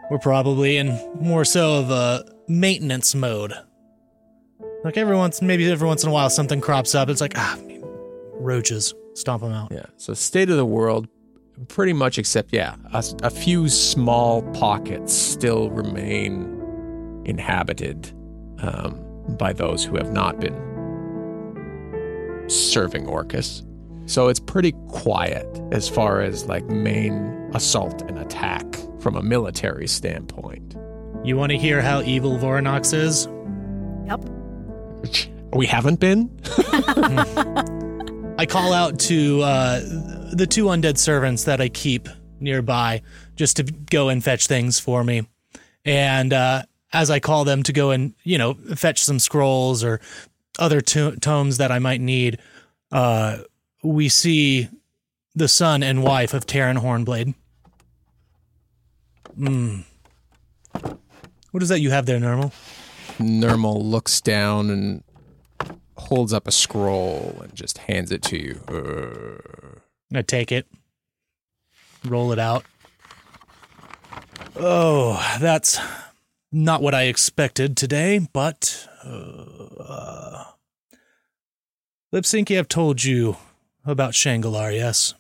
[0.10, 0.88] we're probably in
[1.22, 3.54] more so of a maintenance mode.
[4.84, 7.10] Like every once, maybe every once in a while, something crops up.
[7.10, 7.60] It's like ah,
[8.34, 9.72] roaches, stomp them out.
[9.72, 11.08] Yeah, so state of the world,
[11.68, 18.12] pretty much except, yeah, a, a few small pockets still remain inhabited
[18.64, 20.56] um, by those who have not been
[22.48, 23.64] serving Orcus.
[24.06, 27.14] So it's pretty quiet as far as like main
[27.54, 28.66] assault and attack
[29.00, 30.76] from a military standpoint.
[31.24, 33.28] You want to hear how evil Vorunax is?
[34.08, 34.30] Yep.
[35.54, 36.30] We haven't been?
[38.38, 39.80] I call out to uh,
[40.34, 42.10] the two undead servants that I keep
[42.40, 43.02] nearby
[43.36, 45.28] just to go and fetch things for me.
[45.84, 46.64] And uh,
[46.96, 50.00] as I call them to go and, you know, fetch some scrolls or
[50.58, 52.40] other to- tomes that I might need,
[52.92, 53.40] uh,
[53.84, 54.70] we see
[55.36, 57.36] the son and wife of Terran Hornblade.
[59.36, 59.82] Hmm.
[61.52, 62.54] What is that you have there, Normal?
[63.20, 65.04] Nermal looks down and
[65.98, 68.62] holds up a scroll and just hands it to you.
[68.70, 70.66] Uh, I take it,
[72.06, 72.64] roll it out.
[74.56, 75.78] Oh, that's
[76.56, 78.88] not what I expected today, but.
[79.04, 80.46] Uh,
[82.14, 83.36] Lipsinki, I've told you
[83.86, 85.14] about Shangalar, yes?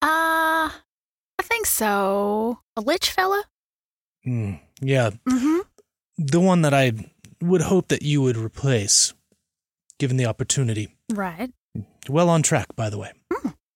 [0.00, 2.60] Uh, I think so.
[2.76, 3.44] A lich fella?
[4.22, 5.58] Hmm, yeah, Mm-hmm.
[6.16, 6.92] the one that I
[7.42, 9.12] would hope that you would replace,
[9.98, 10.94] given the opportunity.
[11.12, 11.50] Right.
[12.08, 13.12] Well on track, by the way.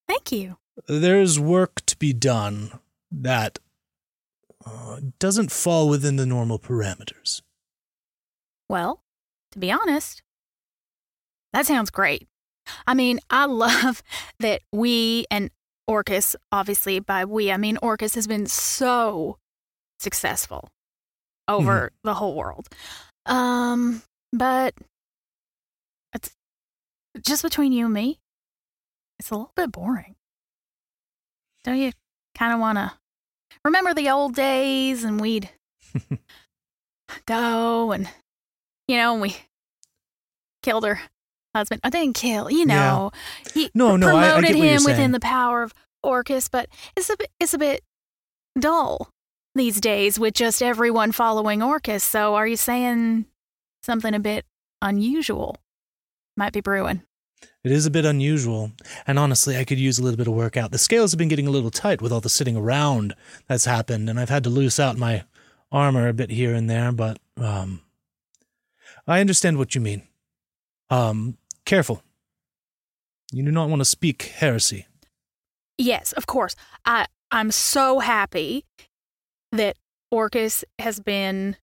[0.07, 0.57] Thank you.
[0.87, 2.71] There's work to be done
[3.11, 3.59] that
[4.69, 7.43] uh, doesn't fall within the normal parameters.
[8.69, 9.03] Well,
[9.53, 10.23] to be honest,
[11.53, 12.29] that sounds great.
[12.87, 14.03] I mean, I love
[14.41, 15.51] that we and
[15.87, 19.39] Orcus, obviously by we, I mean Orcus has been so
[19.99, 20.69] successful
[21.49, 22.69] over the whole world.
[23.25, 24.03] Um,
[24.33, 24.75] but
[26.15, 26.31] it's
[27.21, 28.19] just between you and me,
[29.19, 30.15] it's a little bit boring.
[31.65, 31.93] Don't you
[32.37, 32.93] kind of want to
[33.65, 35.49] remember the old days and we'd
[37.27, 38.09] go and
[38.87, 39.37] you know, and we
[40.63, 41.01] killed her
[41.55, 41.81] husband.
[41.85, 43.11] I didn't kill, you know.
[43.55, 46.69] He No, no, I- I promoted what you're him within the power of Orcus, but
[46.97, 47.83] it's a bit, it's a bit
[48.59, 49.11] dull
[49.55, 52.03] these days with just everyone following Orcus.
[52.05, 53.27] So, are you saying
[53.83, 54.47] something a bit
[54.81, 55.57] unusual
[56.37, 57.03] might be brewing?
[57.65, 58.73] It is a bit unusual,
[59.07, 60.71] and honestly, I could use a little bit of workout.
[60.71, 63.15] The scales have been getting a little tight with all the sitting around
[63.47, 65.25] that's happened, and I've had to loose out my
[65.71, 67.83] armor a bit here and there, but um
[69.07, 70.03] I understand what you mean.
[70.91, 72.03] Um careful.
[73.33, 74.87] You do not want to speak heresy.
[75.77, 76.57] Yes, of course.
[76.85, 78.65] I I'm so happy
[79.53, 79.77] that
[80.11, 81.57] Orcus has been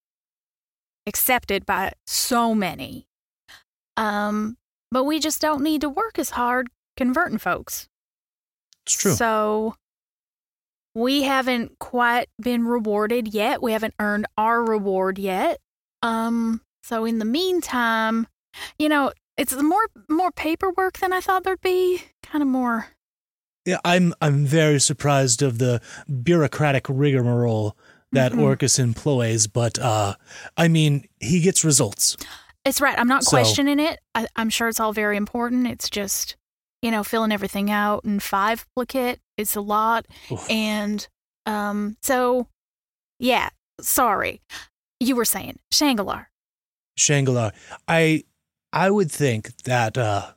[1.08, 3.08] accepted by so many.
[3.98, 4.58] Um,
[4.96, 7.90] but we just don't need to work as hard converting folks.
[8.86, 9.12] It's true.
[9.12, 9.76] So
[10.94, 13.62] we haven't quite been rewarded yet.
[13.62, 15.60] We haven't earned our reward yet.
[16.02, 18.28] Um, so in the meantime,
[18.80, 22.02] you know, it's more more paperwork than I thought there'd be.
[22.24, 22.88] Kind of more
[23.66, 25.82] Yeah, I'm I'm very surprised of the
[26.24, 27.76] bureaucratic rigmarole
[28.14, 28.40] that Mhm.
[28.44, 30.16] Orcus employs, but uh
[30.56, 32.16] I mean, he gets results.
[32.66, 32.98] It's right.
[32.98, 34.00] I'm not So- questioning it.
[34.16, 35.68] I, I'm sure it's all very important.
[35.68, 36.36] It's just,
[36.82, 39.20] you know, filling everything out in five plicate.
[39.38, 40.06] It's a lot.
[40.32, 40.50] Oof.
[40.50, 41.08] And
[41.46, 42.48] um, so,
[43.20, 43.50] yeah,
[43.80, 44.42] sorry.
[45.00, 46.28] You were saying Shangalar.
[46.98, 47.52] Shangalar,
[47.88, 48.24] I
[48.72, 50.32] I would think that uh,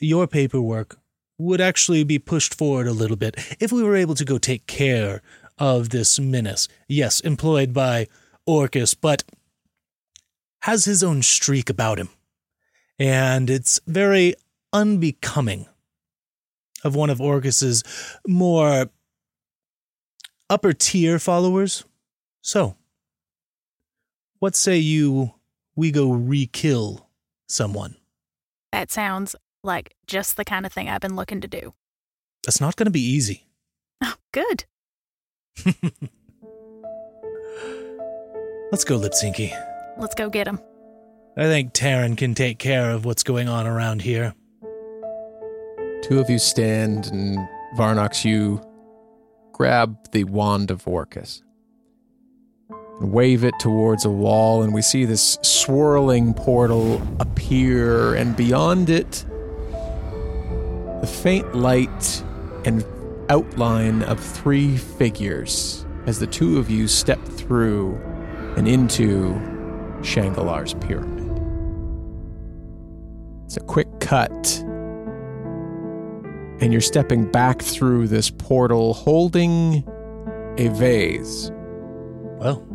[0.00, 0.98] your paperwork
[1.38, 4.66] would actually be pushed forward a little bit if we were able to go take
[4.66, 5.22] care
[5.58, 6.68] of this menace.
[6.88, 8.06] Yes, employed by
[8.46, 9.24] Orcus, but
[10.62, 12.08] has his own streak about him.
[12.98, 14.34] And it's very
[14.72, 15.66] unbecoming
[16.84, 17.82] of one of Orcus's
[18.26, 18.90] more
[20.48, 21.84] upper tier followers.
[22.42, 22.76] So,
[24.38, 25.34] what say you
[25.74, 27.08] we go re kill
[27.48, 27.96] someone?
[28.72, 31.74] That sounds like just the kind of thing I've been looking to do.
[32.44, 33.46] That's not going to be easy.
[34.04, 34.64] Oh, good.
[38.72, 39.71] Let's go, Lipsinki.
[39.98, 40.58] Let's go get him.
[41.36, 44.34] I think Taryn can take care of what's going on around here.
[46.02, 47.38] Two of you stand, and
[47.76, 48.60] Vorunax, you
[49.52, 51.42] grab the wand of Orcus
[53.00, 58.90] and wave it towards a wall, and we see this swirling portal appear, and beyond
[58.90, 59.24] it,
[61.00, 62.22] the faint light
[62.64, 62.84] and
[63.30, 67.94] outline of three figures as the two of you step through
[68.56, 69.40] and into
[70.02, 71.30] Shangalar's pyramid.
[73.46, 74.58] It's a quick cut,
[76.60, 79.84] and you're stepping back through this portal holding
[80.58, 81.50] a vase.
[82.38, 82.66] Well,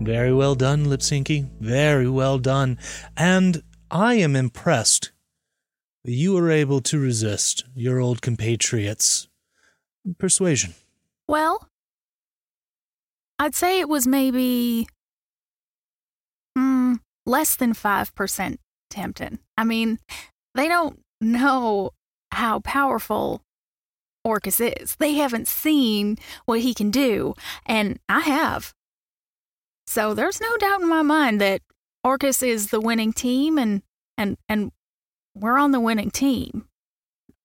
[0.00, 1.48] very well done, Lipsinki.
[1.60, 2.78] Very well done.
[3.16, 5.12] And I am impressed
[6.04, 9.28] that you were able to resist your old compatriot's
[10.18, 10.74] persuasion.
[11.26, 11.68] Well,
[13.38, 14.86] I'd say it was maybe
[16.58, 18.56] mm, less than 5%
[18.90, 19.38] tempting.
[19.56, 19.98] I mean,
[20.54, 21.92] they don't know
[22.32, 23.42] how powerful
[24.24, 24.96] Orcus is.
[24.96, 27.34] They haven't seen what he can do,
[27.66, 28.74] and I have.
[29.86, 31.62] So there's no doubt in my mind that
[32.04, 33.82] Orcus is the winning team and
[34.16, 34.72] and and
[35.34, 36.66] we're on the winning team.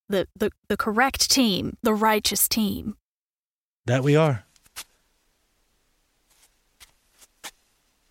[0.10, 2.98] The the the correct team, the righteous team.
[3.86, 4.46] That we are.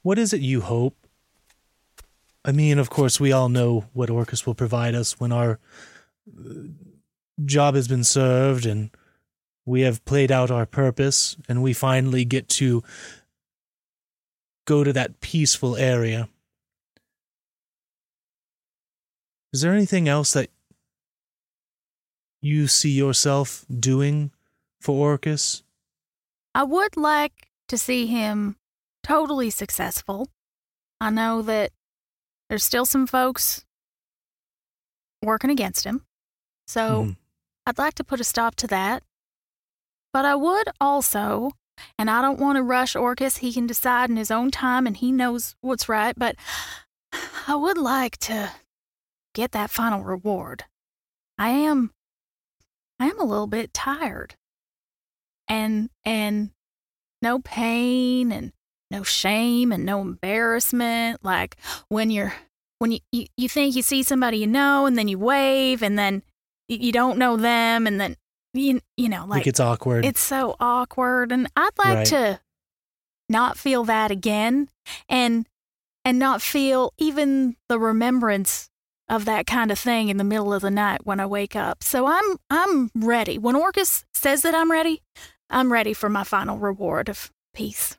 [0.03, 0.97] What is it you hope?
[2.45, 5.61] I mean, of course, we all know what Orcus will provide us when our
[6.29, 6.53] uh,
[7.45, 8.91] job has been served and
[9.65, 12.83] we have played out our purpose and we finally get to
[14.65, 16.29] go to that peaceful area.
[19.53, 20.51] Is there anything else that
[22.41, 24.33] you see yourself doing
[24.81, 25.63] for Orcus?
[26.55, 28.57] I would like to see him
[29.03, 30.29] totally successful.
[31.01, 31.73] I know that
[32.49, 33.65] there's still some folks
[35.23, 36.05] working against him.
[36.67, 37.17] So Mhm.
[37.67, 39.03] I'd like to put a stop to that.
[40.13, 41.53] But I would also,
[41.99, 44.97] and I don't want to rush Orcus, he can decide in his own time and
[44.97, 46.37] he knows what's right, but
[47.47, 48.53] I would like to
[49.35, 50.65] get that final reward.
[51.39, 51.93] I am
[53.01, 54.37] I am a little bit tired.
[55.49, 56.53] And and
[57.21, 58.53] no pain and
[58.93, 61.57] no shame and no embarrassment like
[61.89, 62.33] when you're
[62.79, 65.99] when you, you, you think you see somebody you know and then you wave and
[65.99, 66.23] then
[66.69, 68.17] you, don't know them and then
[68.55, 70.05] you you know like like it's awkward.
[70.05, 72.07] it's so awkward and I'd like Right.
[72.07, 72.41] to
[73.29, 74.69] not feel that again
[75.09, 75.47] and
[76.05, 78.69] and not feel even the remembrance
[79.09, 81.83] of that kind of thing in the middle of the night when I wake up.
[81.85, 83.39] So I'm I'm ready.
[83.39, 85.03] When Orcus says that I'm ready,
[85.51, 87.99] I'm ready for my final reward of peace.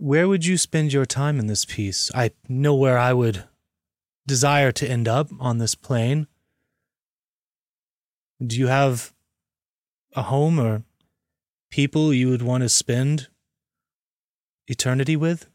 [0.00, 2.10] Where would you spend your time in this piece?
[2.14, 3.44] I know where I would
[4.26, 6.26] desire to end up on this plane.
[8.42, 9.12] Do you have
[10.16, 10.84] a home or
[11.70, 13.28] people you would want to spend
[14.66, 15.50] eternity with?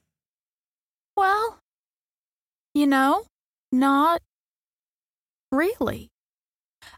[1.17, 1.57] Well,
[2.75, 3.25] you know,
[3.71, 4.21] not
[5.51, 6.11] really.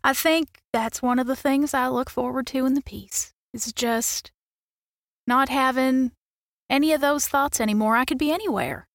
[0.04, 3.32] I think that's one of the things I look forward to in the piece.
[3.54, 4.32] Is just
[5.26, 6.12] not having
[6.70, 7.96] any of those thoughts anymore.
[7.96, 8.88] I could be anywhere,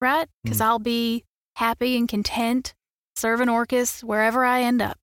[0.00, 0.28] right?
[0.42, 0.64] Because Mm.
[0.64, 1.24] I'll be
[1.56, 2.74] happy and content
[3.16, 4.98] serving Orcus wherever I end up.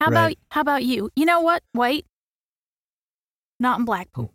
[0.00, 1.10] How about how about you?
[1.16, 1.62] You know what?
[1.74, 2.06] Wait.
[3.60, 4.32] Not in Blackpool.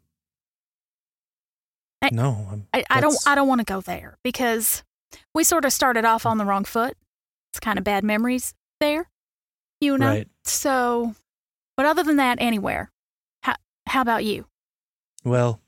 [2.02, 2.48] I- No.
[2.52, 4.84] I'm, I, I don't I don't want to go there because
[5.34, 6.98] we sort of started off on the wrong foot.
[7.52, 9.10] It's kind of bad memories there,
[9.80, 10.08] you know.
[10.08, 10.28] Right.
[10.44, 11.16] So,
[11.78, 12.92] but other than that, anywhere.
[13.44, 13.56] How
[13.88, 14.48] how about you?
[15.24, 15.62] Well,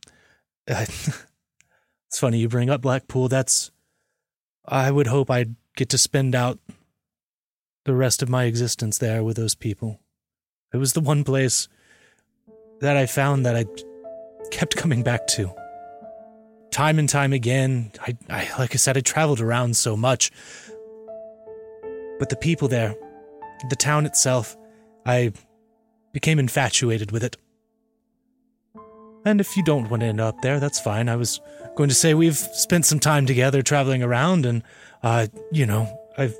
[0.67, 3.27] it's funny you bring up Blackpool.
[3.27, 3.71] That's
[4.67, 6.59] I would hope I'd get to spend out
[7.85, 9.99] the rest of my existence there with those people.
[10.73, 11.67] It was the one place
[12.79, 13.65] that I found that I
[14.49, 15.53] kept coming back to.
[16.71, 20.31] Time and time again, I, I like I said, I traveled around so much.
[22.17, 22.95] But the people there,
[23.69, 24.57] the town itself,
[25.05, 25.31] I
[26.11, 27.37] became infatuated with it.
[29.25, 31.09] And if you don't want to end up there, that's fine.
[31.09, 31.41] I was
[31.75, 34.63] going to say we've spent some time together traveling around, and,
[35.01, 36.37] uh, you know, I've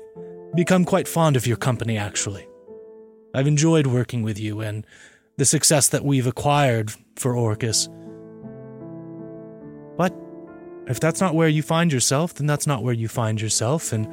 [0.54, 2.46] become quite fond of your company, actually.
[3.34, 4.86] I've enjoyed working with you and
[5.36, 7.88] the success that we've acquired for Orcus.
[9.98, 10.14] But
[10.86, 14.08] if that's not where you find yourself, then that's not where you find yourself, and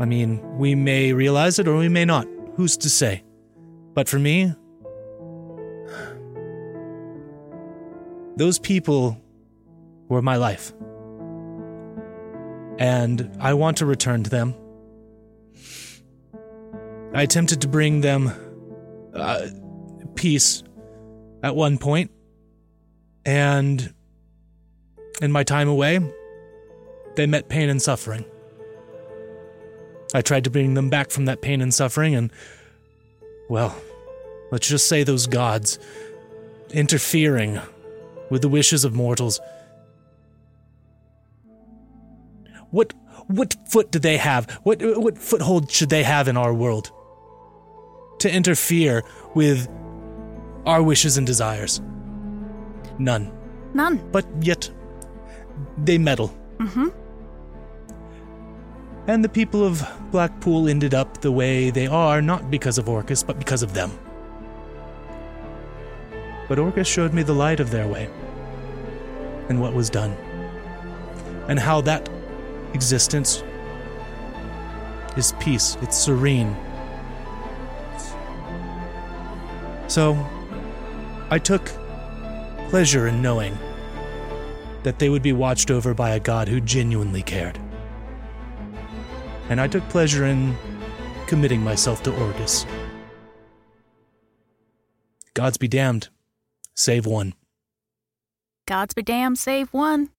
[0.00, 2.26] I mean, we may realize it or we may not.
[2.56, 3.22] Who's to say?
[3.94, 4.54] But for me,
[8.38, 9.20] those people
[10.08, 10.72] were my life.
[12.78, 14.54] And I want to return to them.
[17.12, 18.30] I attempted to bring them
[19.12, 19.48] uh,
[20.14, 20.62] peace
[21.42, 22.10] at one point,
[23.24, 23.92] and
[25.20, 26.00] in my time away,
[27.16, 28.24] they met pain and suffering.
[30.14, 32.30] I tried to bring them back from that pain and suffering, and,
[33.48, 33.74] well,
[34.52, 35.78] let's just say those gods
[36.70, 37.58] interfering
[38.30, 39.40] with the wishes of mortals.
[42.70, 42.94] What
[43.26, 44.50] what foot do they have?
[44.62, 46.92] What what foothold should they have in our world
[48.20, 49.04] to interfere
[49.34, 49.68] with
[50.66, 51.80] our wishes and desires?
[52.98, 53.32] None.
[53.74, 54.10] None.
[54.10, 54.70] But yet
[55.84, 56.34] they meddle.
[56.58, 56.88] Mm-hmm.
[59.08, 63.22] And the people of Blackpool ended up the way they are not because of Orcus,
[63.22, 63.90] but because of them.
[66.48, 68.08] But Orcus showed me the light of their way
[69.48, 70.12] and what was done,
[71.48, 72.08] and how that
[72.74, 73.42] existence
[75.16, 76.56] is peace, it's serene.
[79.88, 80.14] So,
[81.30, 81.70] I took
[82.68, 83.56] pleasure in knowing
[84.82, 87.58] that they would be watched over by a god who genuinely cared.
[89.48, 90.56] And I took pleasure in
[91.26, 92.66] committing myself to Orcus.
[95.34, 96.08] Gods be damned.
[96.78, 97.34] Save one.
[98.68, 100.10] Gods be damned, save one.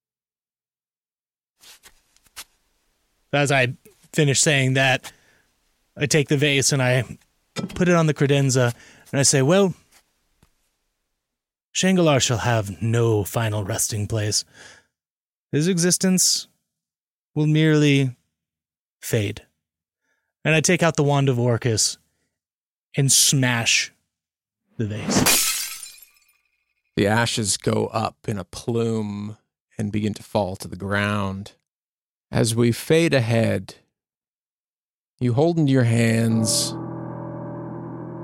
[3.31, 3.75] As I
[4.11, 5.13] finish saying that,
[5.95, 7.17] I take the vase and I
[7.55, 8.73] put it on the credenza
[9.13, 9.73] and I say, Well,
[11.73, 14.43] Shangalar shall have no final resting place.
[15.53, 16.49] His existence
[17.35, 18.17] will merely
[18.99, 19.43] fade.
[20.43, 21.97] And I take out the wand of Orcus
[22.97, 23.93] and smash
[24.77, 25.48] the vase.
[26.99, 29.37] The ashes go up in a plume
[29.77, 31.53] and begin to fall to the ground.
[32.29, 33.75] As we fade ahead,
[35.17, 36.71] you hold in your hands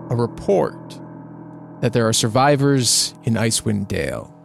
[0.09, 0.99] a report
[1.79, 4.35] that there are survivors in Icewind Dale.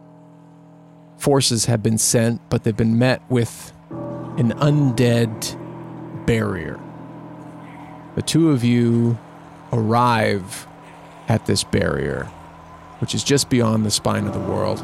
[1.17, 3.73] Forces have been sent, but they've been met with
[4.37, 6.79] an undead barrier.
[8.15, 9.19] The two of you
[9.73, 10.67] arrive
[11.27, 12.31] at this barrier,
[13.01, 14.79] which is just beyond the spine of the world.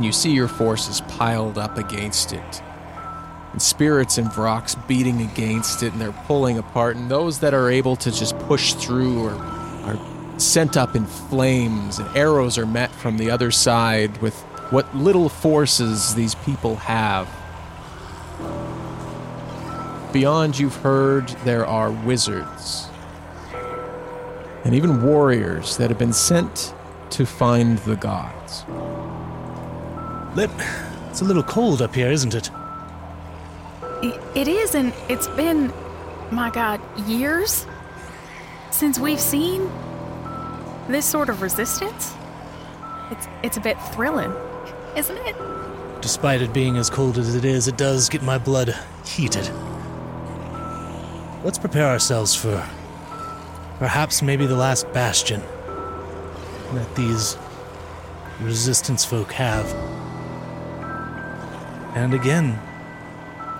[0.00, 2.62] You see your forces piled up against it,
[3.52, 6.96] and spirits and Vrox beating against it, and they're pulling apart.
[6.96, 9.36] And those that are able to just push through are,
[9.84, 14.34] are sent up in flames, and arrows are met from the other side with
[14.70, 17.28] what little forces these people have.
[20.14, 22.88] Beyond, you've heard there are wizards
[24.64, 26.74] and even warriors that have been sent
[27.10, 28.64] to find the gods.
[30.36, 30.50] Lip,
[31.10, 32.50] it's a little cold up here, isn't it?
[34.34, 35.72] It is, and it's been,
[36.30, 37.66] my God, years
[38.70, 39.70] since we've seen
[40.88, 42.12] this sort of resistance.
[43.10, 44.32] It's it's a bit thrilling,
[44.96, 45.36] isn't it?
[46.00, 49.48] Despite it being as cold as it is, it does get my blood heated.
[51.44, 52.66] Let's prepare ourselves for
[53.84, 55.42] perhaps maybe the last bastion
[56.72, 57.36] that these
[58.40, 59.66] resistance folk have.
[61.94, 62.58] And again,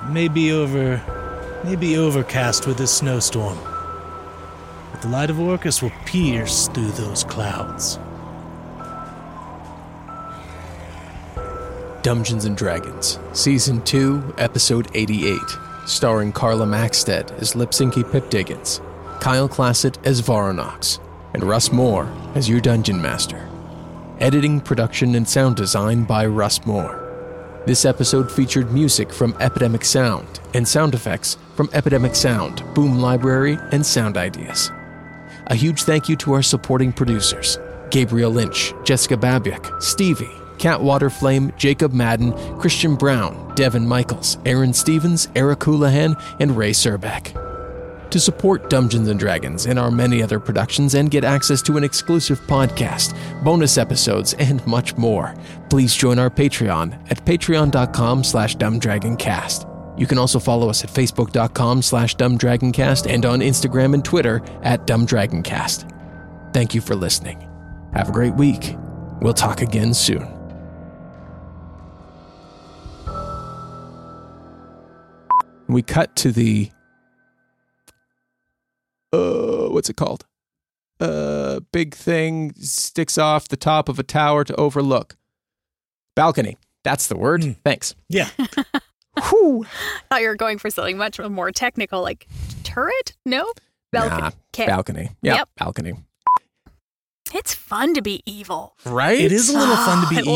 [0.08, 0.98] maybe over
[1.62, 3.58] maybe overcast with this snowstorm.
[4.92, 7.98] But the light of Orcus will pierce through those clouds.
[12.00, 15.38] Dungeons and Dragons, Season 2, Episode 88,
[15.84, 18.80] starring Carla Maxted as Lipsinki Pip Diggins,
[19.24, 20.98] Kyle Claset as Vorunax,
[21.32, 23.48] and Russ More as your Dungeon Master.
[24.20, 27.62] Editing, production, and sound design by Russ More.
[27.64, 33.56] This episode featured music from Epidemic Sound and sound effects from Epidemic Sound, Boom Library,
[33.72, 34.70] and Sound Ideas.
[35.46, 37.58] A huge thank you to our supporting producers
[37.88, 45.28] Gabriel Lynch, Jessica Babiak, Stevie, Cat Waterflame, Jacob Madden, Christian Brown, Devin Michaels, Aaron Stevens,
[45.34, 47.43] Eric Houlihan, and Ray Serbeck.
[48.10, 51.82] To support Dungeons and Dragons and our many other productions and get access to an
[51.82, 55.34] exclusive podcast, bonus episodes, and much more,
[55.68, 59.98] please join our Patreon at patreon.com slash dumbdragoncast.
[59.98, 64.86] You can also follow us at facebook.com slash dumbdragoncast and on Instagram and Twitter at
[64.86, 65.90] dumbdragoncast.
[66.52, 67.48] Thank you for listening.
[67.94, 68.76] Have a great week.
[69.20, 70.28] We'll talk again soon.
[75.66, 76.70] We cut to the
[79.14, 80.26] uh what's it called?
[81.00, 85.16] Uh big thing sticks off the top of a tower to overlook.
[86.16, 86.56] Balcony.
[86.84, 87.40] That's the word.
[87.42, 87.56] Mm.
[87.64, 87.94] Thanks.
[88.08, 88.28] Yeah.
[89.30, 89.64] Whew.
[90.10, 92.26] thought you were going for something much more technical, like
[92.62, 93.14] turret?
[93.24, 93.52] No?
[93.92, 94.20] Balcony.
[94.22, 94.66] Nah, Okay.
[94.66, 95.02] balcony.
[95.22, 95.48] Yep, Yep.
[95.56, 95.92] balcony.
[97.32, 98.76] It's fun to be evil.
[98.84, 99.18] Right?
[99.20, 100.34] It is a little fun to be I evil.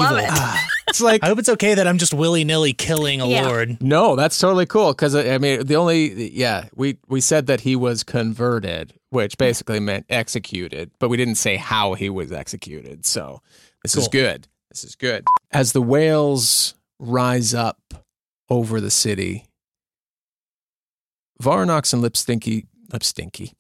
[0.89, 0.91] Love it.
[0.91, 3.47] It's like I hope it's okay that I'm just willy nilly killing a Yeah.
[3.49, 3.83] lord.
[3.83, 7.61] No, that's totally cool because uh, I mean the only yeah we we said that
[7.61, 13.05] he was converted, which basically meant executed, but we didn't say how he was executed.
[13.07, 13.43] So
[13.83, 14.49] this is good.
[14.71, 15.25] This is good.
[15.51, 17.79] As the whales rise up
[18.51, 19.45] over the city,
[21.43, 23.53] Vorunax and Lipstinky Lipstinky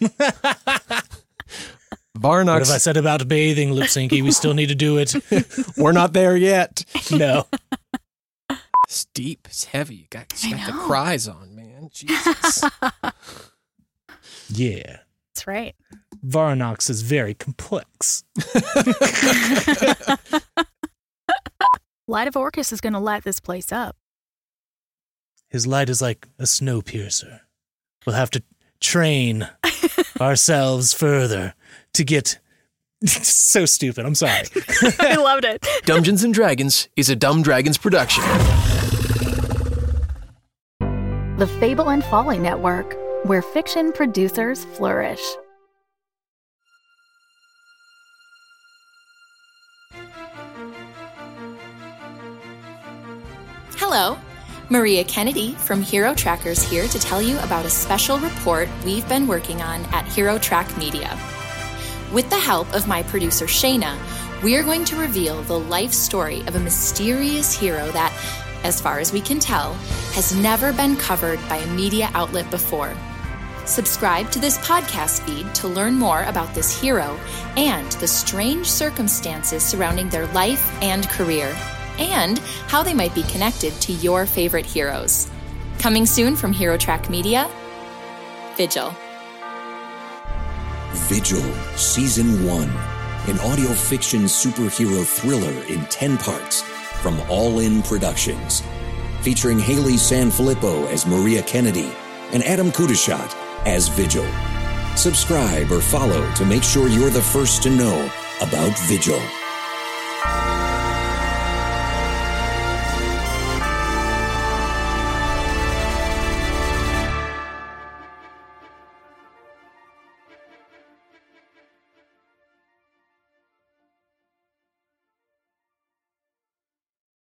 [2.20, 4.22] What have I said about bathing, Lipsinki?
[4.22, 5.14] We still need to do it.
[5.76, 6.84] We're not there yet.
[7.10, 7.46] No.
[8.84, 9.48] It's deep.
[9.48, 9.94] It's heavy.
[9.94, 11.88] You got, you got the cries on, man.
[11.92, 12.64] Jesus.
[14.50, 14.98] Yeah.
[15.34, 15.74] That's right.
[16.24, 18.24] Vorunax is very complex.
[22.06, 23.96] Light of Orcus is going to light this place up.
[25.48, 27.40] His light is like a snow piercer.
[28.04, 28.42] We'll have to
[28.80, 29.48] train
[30.20, 31.54] ourselves further
[31.94, 32.38] to get
[33.04, 34.06] so stupid.
[34.06, 34.44] I'm sorry.
[35.00, 35.66] I loved it.
[35.84, 38.22] Dungeons and Dragons is a Dumb Dragons production.
[41.38, 45.22] The Fable and Folly Network, where fiction producers flourish.
[53.76, 54.16] Hello,
[54.70, 59.26] Maria Kennedy from Hero Trackers here to tell you about a special report we've been
[59.26, 61.18] working on at Hero Track Media.
[62.12, 63.98] With the help of my producer Shayna,
[64.42, 68.12] we're going to reveal the life story of a mysterious hero that,
[68.64, 69.72] as far as we can tell,
[70.12, 72.94] has never been covered by a media outlet before.
[73.64, 77.18] Subscribe to this podcast feed to learn more about this hero
[77.56, 81.56] and the strange circumstances surrounding their life and career,
[81.98, 85.30] and how they might be connected to your favorite heroes.
[85.78, 87.48] Coming soon from Hero Track Media,
[88.58, 88.94] Vigil.
[90.94, 91.42] Vigil,
[91.76, 92.68] Season 1,
[93.28, 96.62] an audio fiction superhero thriller in 10 parts
[97.00, 98.62] from All In Productions.
[99.22, 101.90] Featuring Haley Sanfilippo as Maria Kennedy
[102.32, 103.34] and Adam Kudashat
[103.66, 104.26] as Vigil.
[104.96, 108.10] Subscribe or follow to make sure you're the first to know
[108.42, 109.20] about Vigil.